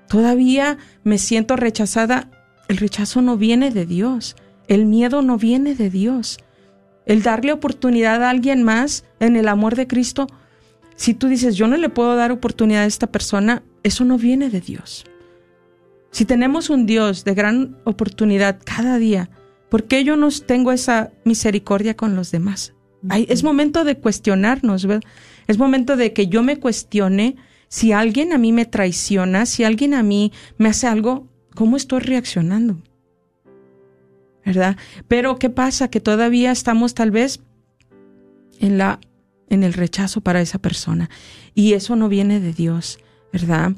[0.09, 2.31] Todavía me siento rechazada.
[2.69, 4.37] El rechazo no viene de Dios.
[4.69, 6.39] El miedo no viene de Dios.
[7.05, 10.27] El darle oportunidad a alguien más en el amor de Cristo,
[10.97, 14.51] si tú dices, yo no le puedo dar oportunidad a esta persona, eso no viene
[14.51, 15.05] de Dios.
[16.11, 19.31] Si tenemos un Dios de gran oportunidad cada día,
[19.69, 22.73] ¿Por qué yo no tengo esa misericordia con los demás?
[23.29, 25.09] es momento de cuestionarnos, ¿verdad?
[25.47, 27.37] Es momento de que yo me cuestione
[27.69, 32.01] si alguien a mí me traiciona, si alguien a mí me hace algo, ¿cómo estoy
[32.01, 32.79] reaccionando?
[34.45, 34.77] ¿Verdad?
[35.09, 35.89] Pero ¿qué pasa?
[35.89, 37.41] Que todavía estamos tal vez
[38.61, 39.01] en la
[39.49, 41.09] en el rechazo para esa persona
[41.55, 42.99] y eso no viene de Dios,
[43.33, 43.73] ¿verdad?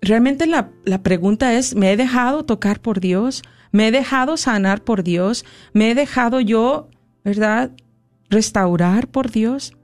[0.00, 3.42] realmente la, la pregunta es, ¿me he dejado tocar por Dios?
[3.72, 5.44] ¿Me he dejado sanar por Dios?
[5.72, 6.88] ¿Me he dejado yo,
[7.24, 7.72] verdad,
[8.28, 9.77] restaurar por Dios?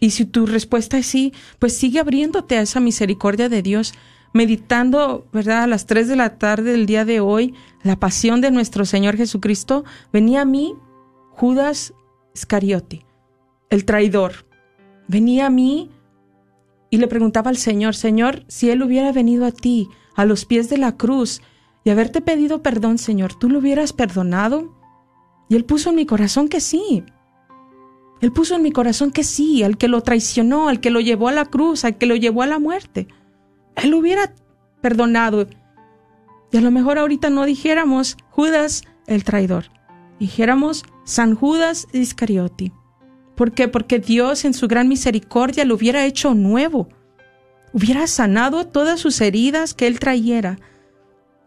[0.00, 3.94] Y si tu respuesta es sí, pues sigue abriéndote a esa misericordia de Dios,
[4.32, 5.62] meditando, ¿verdad?
[5.62, 9.16] A las 3 de la tarde del día de hoy, la pasión de nuestro Señor
[9.16, 10.74] Jesucristo, venía a mí
[11.30, 11.94] Judas
[12.34, 13.06] Iscariote,
[13.70, 14.46] el traidor.
[15.08, 15.90] Venía a mí
[16.90, 20.68] y le preguntaba al Señor, Señor, si Él hubiera venido a ti, a los pies
[20.68, 21.40] de la cruz,
[21.84, 24.74] y haberte pedido perdón, Señor, ¿tú lo hubieras perdonado?
[25.48, 27.04] Y Él puso en mi corazón que sí.
[28.20, 31.28] Él puso en mi corazón que sí, al que lo traicionó, al que lo llevó
[31.28, 33.08] a la cruz, al que lo llevó a la muerte.
[33.76, 34.32] Él hubiera
[34.80, 35.46] perdonado.
[36.50, 39.66] Y a lo mejor ahorita no dijéramos Judas el traidor,
[40.18, 42.72] dijéramos San Judas Iscariote.
[43.34, 43.68] ¿Por qué?
[43.68, 46.88] Porque Dios en su gran misericordia lo hubiera hecho nuevo,
[47.72, 50.58] hubiera sanado todas sus heridas que él trayera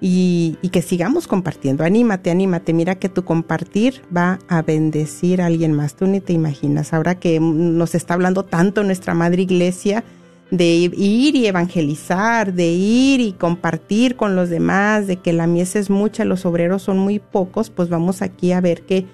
[0.00, 1.84] y, que sigamos compartiendo.
[1.84, 2.72] Anímate, anímate.
[2.72, 5.94] Mira que tu compartir va a bendecir a alguien más.
[5.94, 6.94] Tú ni te imaginas.
[6.94, 10.04] Ahora que nos está hablando tanto nuestra Madre Iglesia
[10.50, 15.76] de ir y evangelizar, de ir y compartir con los demás, de que la mies
[15.76, 19.06] es mucha, los obreros son muy pocos, pues vamos aquí a ver que,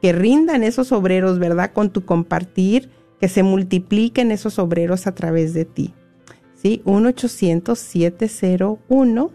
[0.00, 1.72] que rindan esos obreros, ¿verdad?
[1.72, 5.94] Con tu compartir, que se multipliquen esos obreros a través de ti.
[6.54, 6.80] ¿Sí?
[6.84, 9.30] 1-800-701.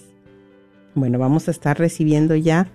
[0.95, 2.71] Bueno, vamos a estar recibiendo ya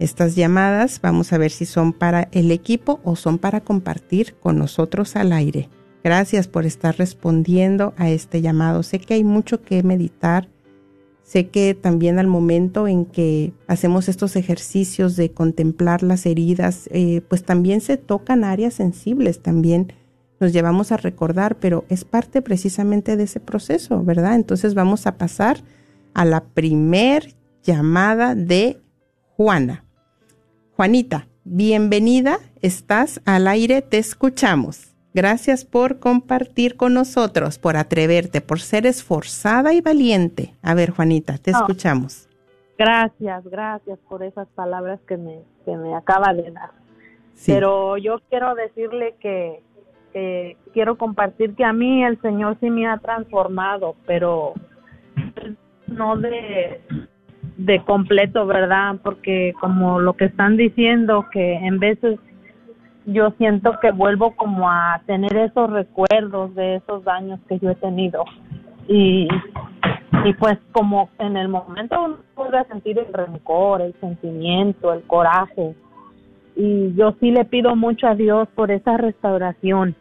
[0.00, 4.58] estas llamadas vamos a ver si son para el equipo o son para compartir con
[4.58, 5.68] nosotros al aire.
[6.02, 8.82] Gracias por estar respondiendo a este llamado.
[8.82, 10.48] Sé que hay mucho que meditar.
[11.22, 17.20] Sé que también al momento en que hacemos estos ejercicios de contemplar las heridas, eh,
[17.28, 19.92] pues también se tocan áreas sensibles, también
[20.40, 24.34] nos llevamos a recordar, pero es parte precisamente de ese proceso, ¿verdad?
[24.34, 25.62] Entonces vamos a pasar
[26.14, 28.80] a la primer llamada de
[29.36, 29.84] Juana.
[30.80, 34.96] Juanita, bienvenida, estás al aire, te escuchamos.
[35.12, 40.54] Gracias por compartir con nosotros, por atreverte, por ser esforzada y valiente.
[40.62, 42.30] A ver, Juanita, te escuchamos.
[42.78, 46.70] Gracias, gracias por esas palabras que me, que me acaba de dar.
[47.44, 49.62] Pero yo quiero decirle que,
[50.72, 54.54] quiero compartir que a mí el Señor sí me ha transformado, pero
[55.88, 56.80] no de,
[57.64, 58.96] de completo, ¿verdad?
[59.02, 62.18] Porque como lo que están diciendo, que en veces
[63.06, 67.74] yo siento que vuelvo como a tener esos recuerdos de esos daños que yo he
[67.74, 68.24] tenido.
[68.88, 69.28] Y,
[70.24, 75.74] y pues como en el momento uno puede sentir el rencor, el sentimiento, el coraje,
[76.56, 79.94] y yo sí le pido mucho a Dios por esa restauración.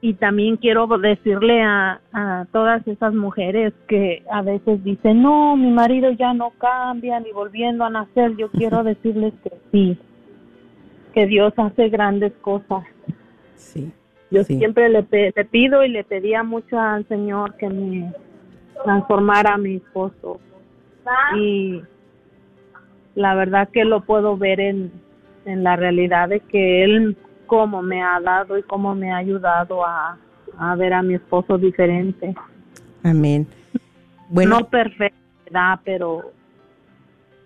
[0.00, 5.72] Y también quiero decirle a, a todas esas mujeres que a veces dicen, no, mi
[5.72, 9.98] marido ya no cambia ni volviendo a nacer, yo quiero decirles que sí,
[11.14, 12.84] que Dios hace grandes cosas.
[13.56, 13.90] Sí.
[14.30, 18.12] Yo siempre le, le pido y le pedía mucho al Señor que me
[18.84, 20.38] transformara a mi esposo.
[21.36, 21.82] Y
[23.14, 24.92] la verdad que lo puedo ver en,
[25.46, 27.16] en la realidad de que él
[27.48, 30.16] cómo me ha dado y cómo me ha ayudado a,
[30.56, 32.36] a ver a mi esposo diferente.
[33.02, 33.48] Amén.
[34.28, 36.30] Bueno, no perfecta, pero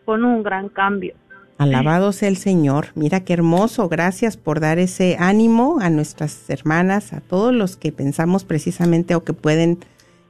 [0.04, 1.14] con un gran cambio.
[1.58, 2.88] Alabado sea el Señor.
[2.94, 3.88] Mira qué hermoso.
[3.88, 9.22] Gracias por dar ese ánimo a nuestras hermanas, a todos los que pensamos precisamente o
[9.22, 9.78] que pueden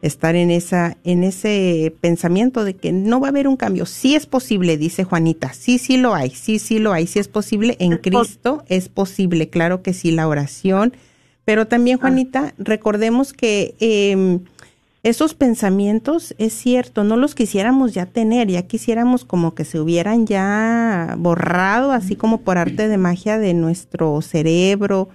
[0.02, 3.86] estar en esa en ese pensamiento de que no va a haber un cambio.
[3.86, 5.52] Sí es posible, dice Juanita.
[5.54, 6.30] Sí, sí lo hay.
[6.30, 7.06] Sí, sí lo hay.
[7.06, 9.48] Sí es posible en Cristo es posible.
[9.48, 10.92] Claro que sí la oración,
[11.44, 12.02] pero también ah.
[12.02, 14.40] Juanita, recordemos que eh,
[15.04, 20.26] esos pensamientos es cierto, no los quisiéramos ya tener, ya quisiéramos como que se hubieran
[20.26, 25.08] ya borrado así como por arte de magia de nuestro cerebro,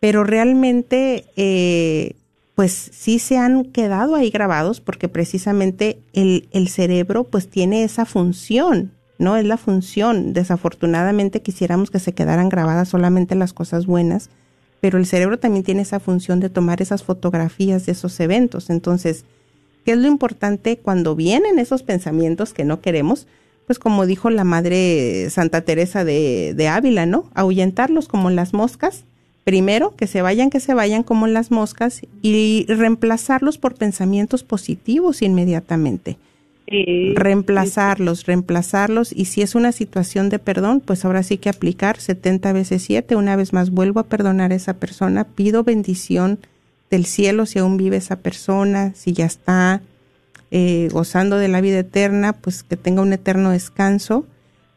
[0.00, 2.16] pero realmente eh,
[2.60, 8.04] pues sí se han quedado ahí grabados porque precisamente el, el cerebro pues tiene esa
[8.04, 9.38] función, ¿no?
[9.38, 10.34] Es la función.
[10.34, 14.28] Desafortunadamente quisiéramos que se quedaran grabadas solamente las cosas buenas,
[14.82, 18.68] pero el cerebro también tiene esa función de tomar esas fotografías de esos eventos.
[18.68, 19.24] Entonces,
[19.86, 23.26] ¿qué es lo importante cuando vienen esos pensamientos que no queremos?
[23.64, 27.30] Pues como dijo la madre Santa Teresa de, de Ávila, ¿no?
[27.32, 29.06] Ahuyentarlos como las moscas
[29.44, 35.22] Primero, que se vayan, que se vayan como las moscas y reemplazarlos por pensamientos positivos
[35.22, 36.18] inmediatamente.
[37.16, 42.52] reemplazarlos, reemplazarlos y si es una situación de perdón, pues ahora sí que aplicar 70
[42.52, 46.38] veces 7, una vez más vuelvo a perdonar a esa persona, pido bendición
[46.88, 49.80] del cielo si aún vive esa persona, si ya está
[50.52, 54.26] eh, gozando de la vida eterna, pues que tenga un eterno descanso,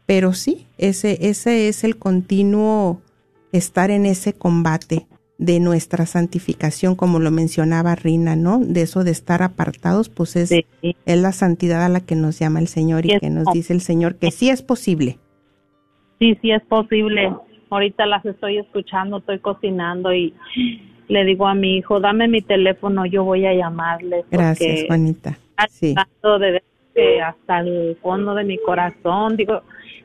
[0.06, 3.00] pero sí, ese, ese es el continuo
[3.56, 5.06] estar en ese combate
[5.38, 8.58] de nuestra santificación, como lo mencionaba Rina, ¿no?
[8.58, 10.52] De eso de estar apartados, pues es,
[10.82, 13.80] es la santidad a la que nos llama el Señor y que nos dice el
[13.80, 15.18] Señor que sí es posible.
[16.18, 17.32] Sí, sí es posible.
[17.70, 20.34] Ahorita las estoy escuchando, estoy cocinando y
[21.08, 24.24] le digo a mi hijo, dame mi teléfono, yo voy a llamarle.
[24.30, 25.38] Gracias, Juanita.
[25.68, 25.94] Sí.
[26.94, 29.62] De, hasta el fondo de mi corazón, digo,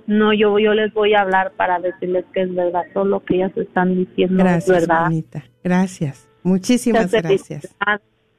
[0.09, 3.35] no, yo, yo les voy a hablar para decirles que es verdad, todo lo que
[3.35, 5.11] ellas están diciendo gracias, es verdad.
[5.63, 7.75] Gracias, muchísimas gracias.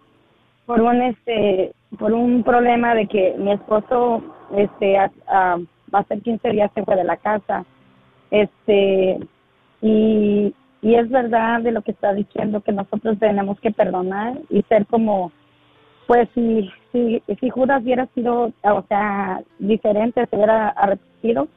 [0.65, 4.21] por un este por un problema de que mi esposo
[4.55, 7.65] este va a ser 15 días se de la casa.
[8.29, 9.19] Este
[9.81, 14.61] y y es verdad de lo que está diciendo que nosotros tenemos que perdonar y
[14.63, 15.31] ser como
[16.07, 21.47] pues si si si Judas hubiera sido o sea diferente se hubiera arrepentido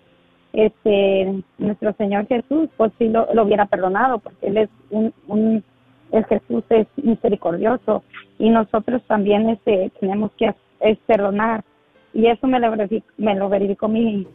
[0.52, 5.64] este nuestro Señor Jesús, pues sí lo, hubiera perdonado, porque Él es un, un
[6.12, 8.02] el Jesús es misericordioso
[8.38, 10.54] y nosotros también este tenemos que
[11.06, 11.64] perdonar.
[12.12, 14.26] Y eso me lo verificó, me lo verificó mi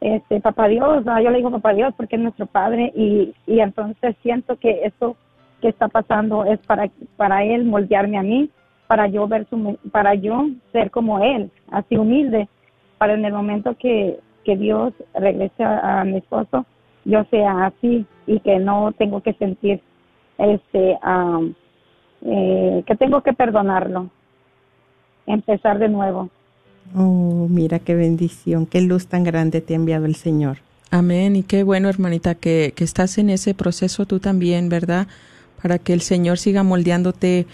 [0.00, 4.14] este papá Dios, yo le digo papá Dios porque es nuestro padre y, y entonces
[4.22, 5.16] siento que eso
[5.60, 8.48] que está pasando es para, para Él moldearme a mí,
[8.86, 12.48] para yo, ver su, para yo ser como Él, así humilde,
[12.96, 16.64] para en el momento que, que Dios regrese a, mi esposo,
[17.04, 19.82] yo sea así y que no tengo que sentir
[20.38, 20.98] este
[22.22, 24.08] eh, que tengo que perdonarlo.
[25.26, 26.30] Empezar de nuevo.
[26.96, 30.60] Oh mira qué bendición qué luz tan grande te ha enviado el Señor.
[30.90, 35.08] Amén y qué bueno hermanita que, que estás en ese proceso tú también verdad
[35.60, 37.46] para que el Señor siga moldeándote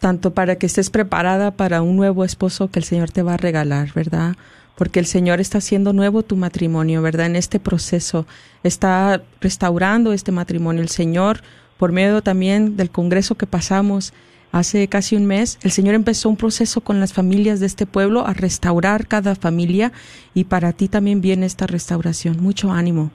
[0.00, 3.36] tanto para que estés preparada para un nuevo esposo que el Señor te va a
[3.36, 4.34] regalar, ¿verdad?
[4.76, 7.26] Porque el Señor está haciendo nuevo tu matrimonio, ¿verdad?
[7.26, 8.26] En este proceso
[8.62, 10.82] está restaurando este matrimonio.
[10.82, 11.42] El Señor,
[11.78, 14.12] por medio también del congreso que pasamos
[14.50, 18.26] hace casi un mes, el Señor empezó un proceso con las familias de este pueblo
[18.26, 19.92] a restaurar cada familia
[20.32, 22.40] y para ti también viene esta restauración.
[22.40, 23.10] Mucho ánimo.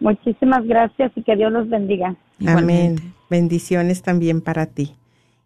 [0.00, 2.16] Muchísimas gracias y que Dios los bendiga.
[2.46, 3.14] Amén.
[3.30, 4.94] Bendiciones también para ti.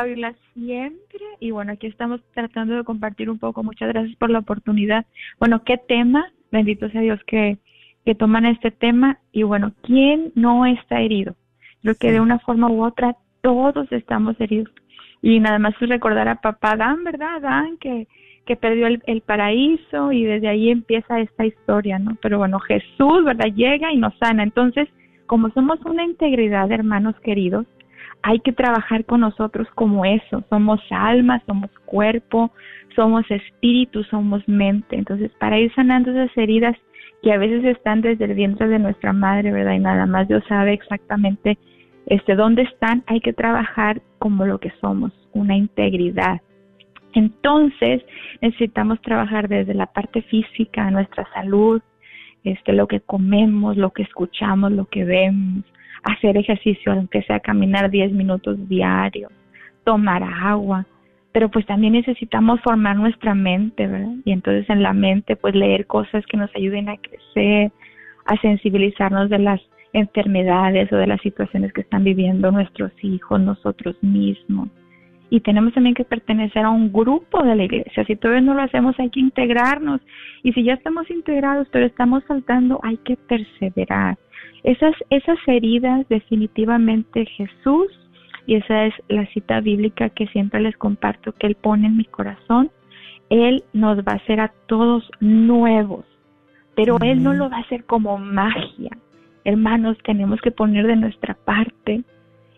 [0.60, 1.20] siempre.
[1.40, 3.64] Y bueno, aquí estamos tratando de compartir un poco.
[3.64, 5.06] Muchas gracias por la oportunidad.
[5.40, 6.32] Bueno, qué tema.
[6.52, 7.58] Bendito sea Dios que,
[8.06, 9.20] que toman este tema.
[9.32, 11.36] Y bueno, ¿quién no está herido?
[11.82, 14.74] Creo que de una forma u otra todos estamos heridos.
[15.22, 17.42] Y nada más recordar a papá Dan, ¿verdad?
[17.42, 18.08] Dan, que
[18.50, 22.18] que perdió el, paraíso y desde ahí empieza esta historia, ¿no?
[22.20, 23.54] Pero bueno, Jesús, ¿verdad?
[23.54, 24.42] Llega y nos sana.
[24.42, 24.90] Entonces,
[25.28, 27.68] como somos una integridad, hermanos queridos,
[28.22, 30.44] hay que trabajar con nosotros como eso.
[30.50, 32.52] Somos alma, somos cuerpo,
[32.96, 34.96] somos espíritu, somos mente.
[34.96, 36.76] Entonces, para ir sanando esas heridas
[37.22, 39.74] que a veces están desde el vientre de nuestra madre, ¿verdad?
[39.74, 41.58] Y nada más Dios sabe exactamente
[42.06, 46.42] este dónde están, hay que trabajar como lo que somos, una integridad.
[47.14, 48.04] Entonces,
[48.42, 51.82] necesitamos trabajar desde la parte física, nuestra salud,
[52.44, 55.66] este, lo que comemos, lo que escuchamos, lo que vemos,
[56.04, 59.32] hacer ejercicio, aunque sea caminar 10 minutos diarios,
[59.84, 60.86] tomar agua,
[61.32, 64.16] pero pues también necesitamos formar nuestra mente, ¿verdad?
[64.26, 67.72] Y entonces en la mente, pues leer cosas que nos ayuden a crecer,
[68.26, 69.62] a sensibilizarnos de las
[69.94, 74.70] enfermedades o de las situaciones que están viviendo nuestros hijos, nosotros mismos
[75.30, 78.04] y tenemos también que pertenecer a un grupo de la iglesia.
[78.06, 80.02] Si todavía no lo hacemos, hay que integrarnos.
[80.44, 84.18] Y si ya estamos integrados, pero estamos faltando, hay que perseverar.
[84.64, 87.88] Esas, esas heridas, definitivamente Jesús,
[88.46, 92.06] y esa es la cita bíblica que siempre les comparto, que Él pone en mi
[92.06, 92.72] corazón,
[93.30, 96.06] Él nos va a hacer a todos nuevos,
[96.76, 98.92] pero Él no lo va a hacer como magia.
[99.46, 102.04] Hermanos, tenemos que poner de nuestra parte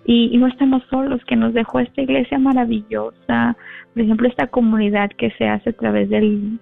[0.05, 3.55] y, no estamos solos, que nos dejó esta iglesia maravillosa,
[3.93, 6.59] por ejemplo, esta comunidad que se hace a través del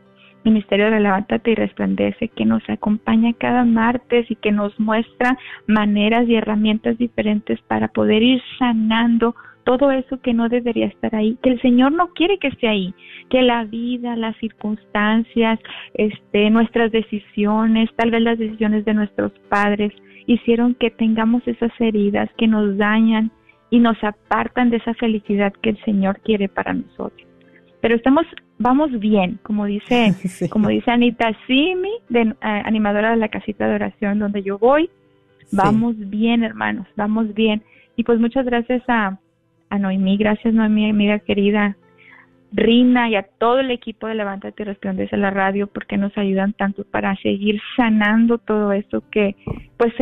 [0.52, 5.38] Ministerio de Levántate y Resplandece, que nos acompaña cada martes y que nos muestra
[5.68, 11.38] maneras y herramientas diferentes para poder ir sanando todo eso que no debería estar ahí,
[11.43, 12.93] que el Señor no quiere que esté ahí,
[13.30, 15.60] que la vida, las circunstancias,
[15.93, 19.93] este, nuestras decisiones, tal vez las decisiones de nuestros padres,
[20.26, 23.32] hicieron que tengamos esas heridas que nos dañan
[23.70, 27.29] y nos apartan de esa felicidad que el Señor quiere para nosotros.
[27.82, 28.26] Pero estamos,
[28.58, 30.14] vamos bien, como dice,
[30.50, 34.90] como dice Anita Simi, de, eh, animadora de la casita de oración donde yo voy,
[35.52, 37.64] vamos bien, hermanos, vamos bien.
[37.96, 39.20] Y pues muchas gracias a,
[39.70, 41.76] a Noemí, gracias Noemí, amiga querida,
[42.52, 46.54] Rina y a todo el equipo de Levántate y Resplandece la radio porque nos ayudan
[46.54, 49.36] tanto para seguir sanando todo esto que
[49.78, 49.94] pues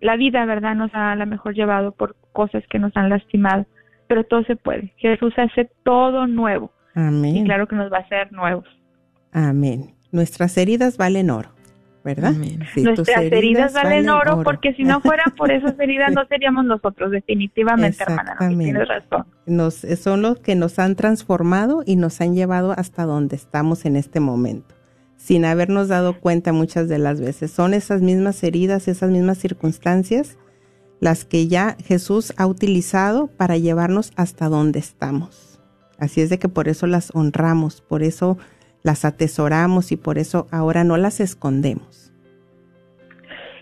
[0.00, 0.76] la vida, ¿verdad?
[0.76, 3.66] Nos ha a lo mejor llevado por cosas que nos han lastimado,
[4.06, 4.92] pero todo se puede.
[4.98, 6.70] Jesús hace todo nuevo.
[6.96, 7.36] Amén.
[7.36, 8.66] Y claro que nos va a hacer nuevos.
[9.30, 9.94] Amén.
[10.10, 11.50] Nuestras heridas valen oro.
[12.02, 12.34] ¿verdad?
[12.76, 18.00] Nuestras heridas, valen oro, porque si no fueran por esas heridas no seríamos nosotros, definitivamente,
[18.00, 18.36] hermana.
[18.38, 19.26] tienes razón.
[19.44, 23.96] Nos, son los que nos han transformado y nos han llevado hasta donde estamos en
[23.96, 24.76] este momento,
[25.16, 27.50] sin habernos dado cuenta muchas de las veces.
[27.50, 30.38] Son esas mismas heridas, esas mismas circunstancias
[31.00, 35.55] las que ya Jesús ha utilizado para llevarnos hasta donde estamos.
[35.98, 38.38] Así es de que por eso las honramos, por eso
[38.82, 42.12] las atesoramos y por eso ahora no las escondemos.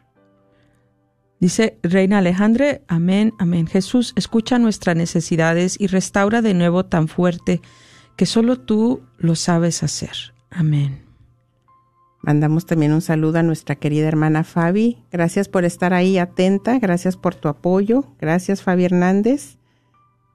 [1.40, 3.66] Dice Reina Alejandra, amén, amén.
[3.66, 7.60] Jesús, escucha nuestras necesidades y restaura de nuevo tan fuerte
[8.14, 10.32] que solo tú lo sabes hacer.
[10.48, 11.03] Amén.
[12.24, 14.96] Mandamos también un saludo a nuestra querida hermana Fabi.
[15.12, 18.06] Gracias por estar ahí atenta, gracias por tu apoyo.
[18.18, 19.58] Gracias Fabi Hernández.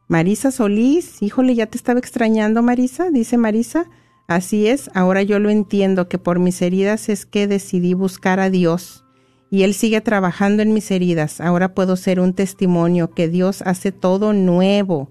[0.08, 3.86] Marisa Solís, híjole, ya te estaba extrañando Marisa, dice Marisa.
[4.28, 8.52] Así es, ahora yo lo entiendo que por mis heridas es que decidí buscar a
[8.52, 9.04] Dios
[9.50, 11.42] y Él sigue trabajando en mis heridas.
[11.42, 15.10] Ahora puedo ser un testimonio que Dios hace todo nuevo.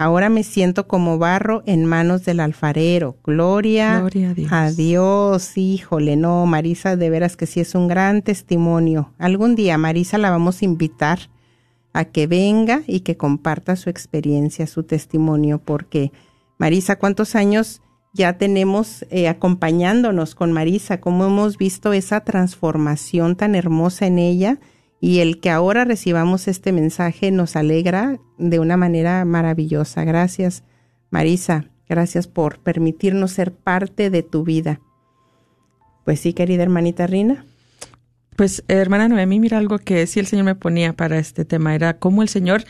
[0.00, 3.16] Ahora me siento como barro en manos del alfarero.
[3.24, 4.06] Gloria,
[4.48, 5.58] a, Dios.
[5.58, 9.12] Híjole, no, Marisa, de veras que sí es un gran testimonio.
[9.18, 11.18] Algún día Marisa la vamos a invitar
[11.92, 16.12] a que venga y que comparta su experiencia, su testimonio, porque
[16.58, 17.82] Marisa, ¿cuántos años
[18.14, 21.00] ya tenemos eh, acompañándonos con Marisa?
[21.00, 24.60] ¿Cómo hemos visto esa transformación tan hermosa en ella?
[25.00, 30.04] Y el que ahora recibamos este mensaje nos alegra de una manera maravillosa.
[30.04, 30.64] Gracias,
[31.10, 31.66] Marisa.
[31.88, 34.80] Gracias por permitirnos ser parte de tu vida.
[36.04, 37.44] Pues sí, querida hermanita Rina.
[38.36, 41.98] Pues hermana Noemí, mira algo que sí el Señor me ponía para este tema, era
[41.98, 42.64] cómo el Señor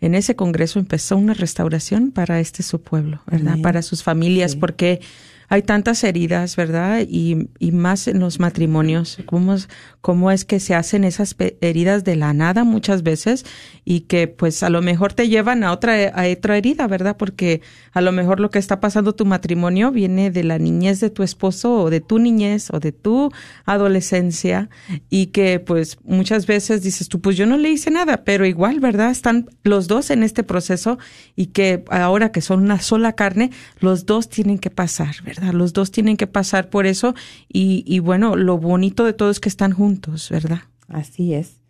[0.00, 3.58] en ese congreso empezó una restauración para este su pueblo, ¿verdad?
[3.62, 5.00] Para sus familias, porque
[5.48, 7.00] hay tantas heridas, ¿verdad?
[7.08, 9.18] Y, y más en los matrimonios.
[9.26, 9.56] ¿Cómo,
[10.00, 13.44] ¿Cómo es que se hacen esas heridas de la nada muchas veces
[13.84, 17.16] y que pues a lo mejor te llevan a otra, a otra herida, ¿verdad?
[17.16, 21.10] Porque a lo mejor lo que está pasando tu matrimonio viene de la niñez de
[21.10, 23.30] tu esposo o de tu niñez o de tu
[23.64, 24.68] adolescencia
[25.10, 28.80] y que pues muchas veces dices tú, pues yo no le hice nada, pero igual,
[28.80, 29.10] ¿verdad?
[29.10, 30.98] Están los dos en este proceso
[31.36, 35.33] y que ahora que son una sola carne, los dos tienen que pasar, ¿verdad?
[35.52, 37.14] Los dos tienen que pasar por eso
[37.48, 40.60] y, bueno, lo bonito de todo es que están juntos, ¿verdad?
[40.88, 41.60] Así es.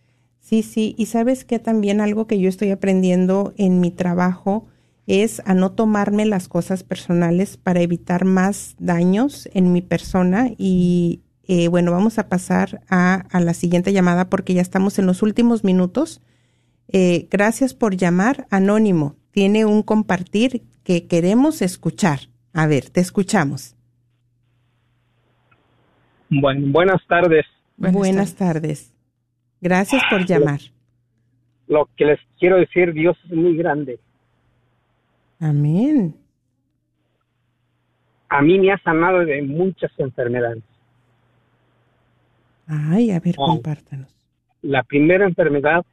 [0.40, 0.94] Sí, sí.
[0.98, 4.66] Y sabes que también algo que yo estoy aprendiendo en mi trabajo
[5.06, 10.50] es a no tomarme las cosas personales para evitar más daños en mi persona.
[10.58, 15.06] Y eh, bueno, vamos a pasar a, a, la siguiente llamada porque ya estamos en
[15.06, 16.20] los últimos minutos.
[16.88, 19.16] Eh, gracias por llamar, Anónimo.
[19.30, 22.28] Tiene un compartir que queremos escuchar.
[22.54, 23.74] A ver, te escuchamos.
[26.30, 27.44] buenas tardes.
[27.76, 28.94] Buenas, tardes.
[29.60, 30.60] Gracias por llamar.
[31.66, 33.98] Lo, que les quiero decir, Dios es muy grande.
[35.40, 36.14] Amén.
[38.28, 40.62] A mí me ha sanado de muchas enfermedades.
[42.68, 44.14] Ay, a ver, compártanos.
[44.62, 45.84] la primera enfermedad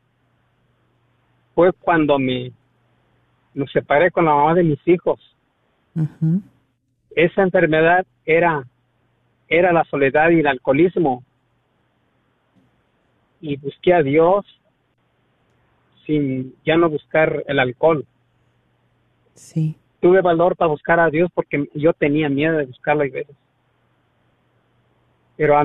[1.55, 2.51] fue cuando me,
[3.55, 5.19] me separé con la mamá de mis hijos.
[7.15, 8.65] Esa enfermedad era,
[9.47, 11.23] era la soledad y el alcoholismo.
[13.41, 14.45] Y busqué a Dios
[16.05, 18.05] sin ya no buscar el alcohol.
[19.33, 19.75] Sí.
[19.99, 23.35] Tuve valor para buscar a Dios porque yo tenía miedo de buscarlo a veces.
[25.37, 25.57] Pero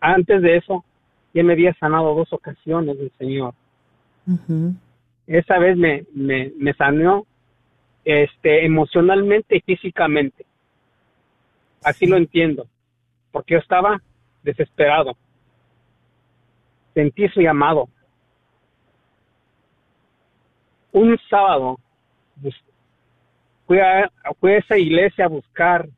[0.00, 0.84] antes de eso,
[1.32, 3.54] ya me había sanado dos ocasiones el Señor.
[5.26, 7.26] Esa vez me, me, me sanó
[8.06, 10.46] este, emocionalmente y físicamente.
[11.82, 12.68] Así lo entiendo,
[13.32, 14.00] porque yo estaba
[14.44, 15.16] desesperado.
[16.94, 17.88] Sentí su llamado.
[20.92, 21.78] Un sábado
[23.66, 25.88] fui a, fui a esa iglesia a buscar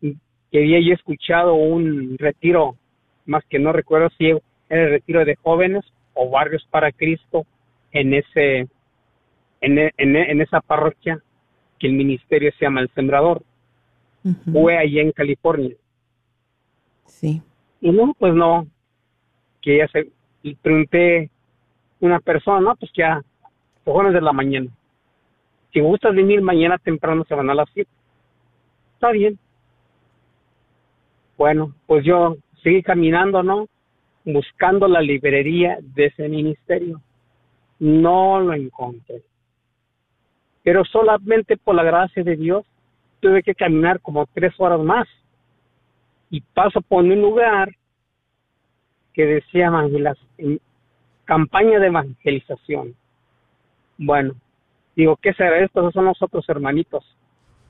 [0.00, 2.76] que había yo escuchado un retiro,
[3.26, 5.84] más que no recuerdo si era el retiro de jóvenes
[6.14, 7.46] o barrios para Cristo
[7.90, 8.68] en ese
[9.60, 11.22] en, en, esa parroquia
[11.78, 13.42] que el ministerio se llama El Sembrador.
[14.52, 15.74] Fue allí en California.
[17.06, 17.42] Sí.
[17.80, 18.66] Y no, pues no,
[19.62, 20.10] que ya se,
[20.42, 21.30] y pregunté
[22.00, 23.22] una persona, no, pues ya,
[23.84, 24.70] cojones de la mañana.
[25.72, 27.90] Si gustas venir mañana temprano se van a las siete.
[28.94, 29.38] Está bien.
[31.38, 33.66] Bueno, pues yo seguí caminando, ¿no?
[34.24, 37.00] Buscando la librería de ese ministerio.
[37.78, 39.22] No lo encontré.
[40.62, 42.66] Pero solamente por la gracia de Dios
[43.20, 45.08] tuve que caminar como tres horas más.
[46.30, 47.74] Y paso por un lugar
[49.12, 49.70] que decía
[51.24, 52.94] campaña de evangelización.
[53.98, 54.34] Bueno,
[54.94, 55.80] digo, ¿qué será esto?
[55.80, 57.04] Esos son nosotros hermanitos.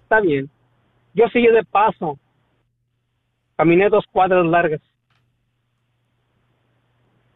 [0.02, 0.50] Está bien.
[1.14, 2.18] Yo seguí de paso
[3.60, 4.80] Caminé dos cuadras largas.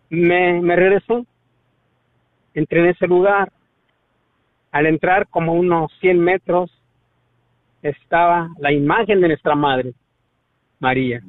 [0.09, 1.23] Me, me regresé.
[2.55, 3.53] Entré en ese lugar.
[4.75, 6.69] Al entrar como unos 100 metros
[7.81, 9.95] estaba la imagen de nuestra madre,
[10.81, 11.23] María.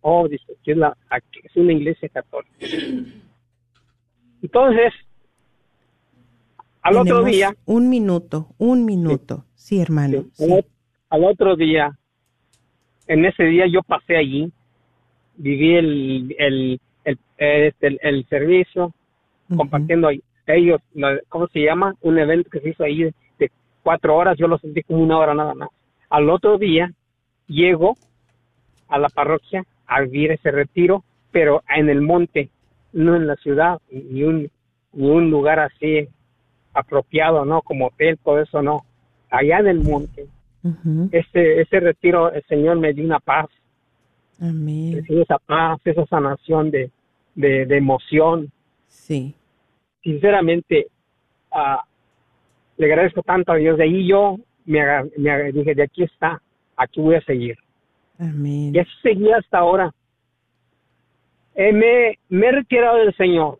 [0.00, 0.96] Oh, dice, que es, la,
[1.44, 2.52] es una iglesia católica.
[4.42, 4.92] Entonces,
[6.82, 7.54] al otro día...
[7.66, 9.44] Un minuto, un minuto.
[9.54, 10.24] Sí, hermano.
[11.08, 11.96] al otro día
[13.06, 14.52] en ese día yo pasé allí,
[15.36, 18.92] viví el, el, el, este, el, servicio,
[19.56, 20.20] compartiendo ahí.
[20.46, 20.80] Ellos,
[21.28, 21.94] ¿cómo se llama?
[22.00, 23.50] Un evento que se hizo ahí de,
[23.82, 25.70] cuatro horas, yo lo sentí como una hora nada más.
[26.08, 26.92] Al otro día
[27.46, 27.96] llego
[28.88, 32.50] a la parroquia a vivir ese retiro, pero en el monte,
[32.92, 34.50] no en la ciudad, ni un,
[34.92, 36.08] ni un lugar así
[36.74, 37.62] apropiado, ¿no?
[37.62, 38.84] Como hotel, todo eso, no.
[39.30, 40.26] Allá en el monte
[41.10, 43.46] ese, ese retiro, el Señor me dio una paz.
[44.40, 45.04] Amén.
[45.08, 46.90] Esa paz, esa sanación de,
[47.34, 48.50] de, emoción.
[48.88, 49.34] Sí.
[50.02, 50.86] Sinceramente,
[51.52, 51.80] uh,
[52.76, 53.76] le agradezco tanto a Dios.
[53.78, 54.80] De ahí yo me,
[55.16, 56.40] me dije, de aquí está,
[56.76, 57.56] aquí voy a seguir.
[58.18, 58.72] Amén.
[58.74, 59.90] Y así seguí hasta ahora.
[61.54, 63.58] Eh, me, me he retirado del Señor,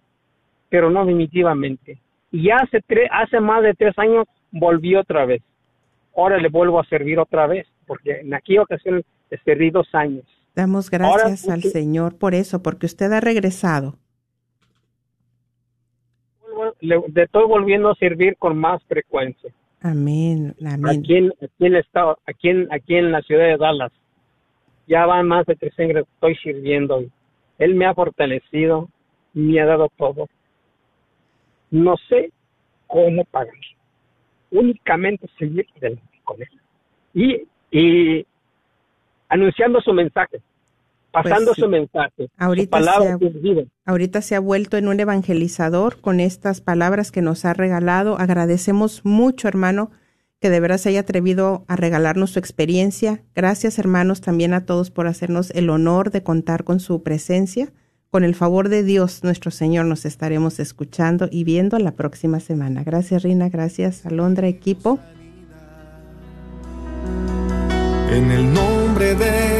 [0.68, 1.99] pero no definitivamente.
[2.30, 5.43] Y hace, hace más de tres años volví otra vez
[6.16, 10.24] ahora le vuelvo a servir otra vez, porque en aquella ocasión le serví dos años.
[10.55, 13.97] Damos gracias al Señor por eso, porque usted ha regresado.
[16.81, 19.51] Le, estoy volviendo a servir con más frecuencia.
[19.83, 21.01] Amén, amén.
[21.01, 23.93] Aquí en, aquí en el estado, aquí en, aquí en la ciudad de Dallas,
[24.87, 27.03] ya van más de tres años estoy sirviendo.
[27.59, 28.89] Él me ha fortalecido,
[29.33, 30.28] me ha dado todo.
[31.70, 32.33] No sé
[32.87, 33.55] cómo pagar
[34.51, 35.66] únicamente seguir
[36.24, 36.49] con él.
[37.14, 38.26] Y, y
[39.28, 40.41] anunciando su mensaje,
[41.11, 42.31] pasando pues su mensaje.
[42.37, 43.19] Ahorita, se ha,
[43.87, 48.19] ahorita se ha vuelto en un evangelizador con estas palabras que nos ha regalado.
[48.19, 49.91] Agradecemos mucho, hermano,
[50.41, 53.23] que de verdad se haya atrevido a regalarnos su experiencia.
[53.35, 57.73] Gracias, hermanos, también a todos por hacernos el honor de contar con su presencia.
[58.11, 62.83] Con el favor de Dios, nuestro Señor, nos estaremos escuchando y viendo la próxima semana.
[62.83, 63.49] Gracias, Rina.
[63.49, 64.99] Gracias, Alondra, equipo.
[68.11, 69.60] En el nombre de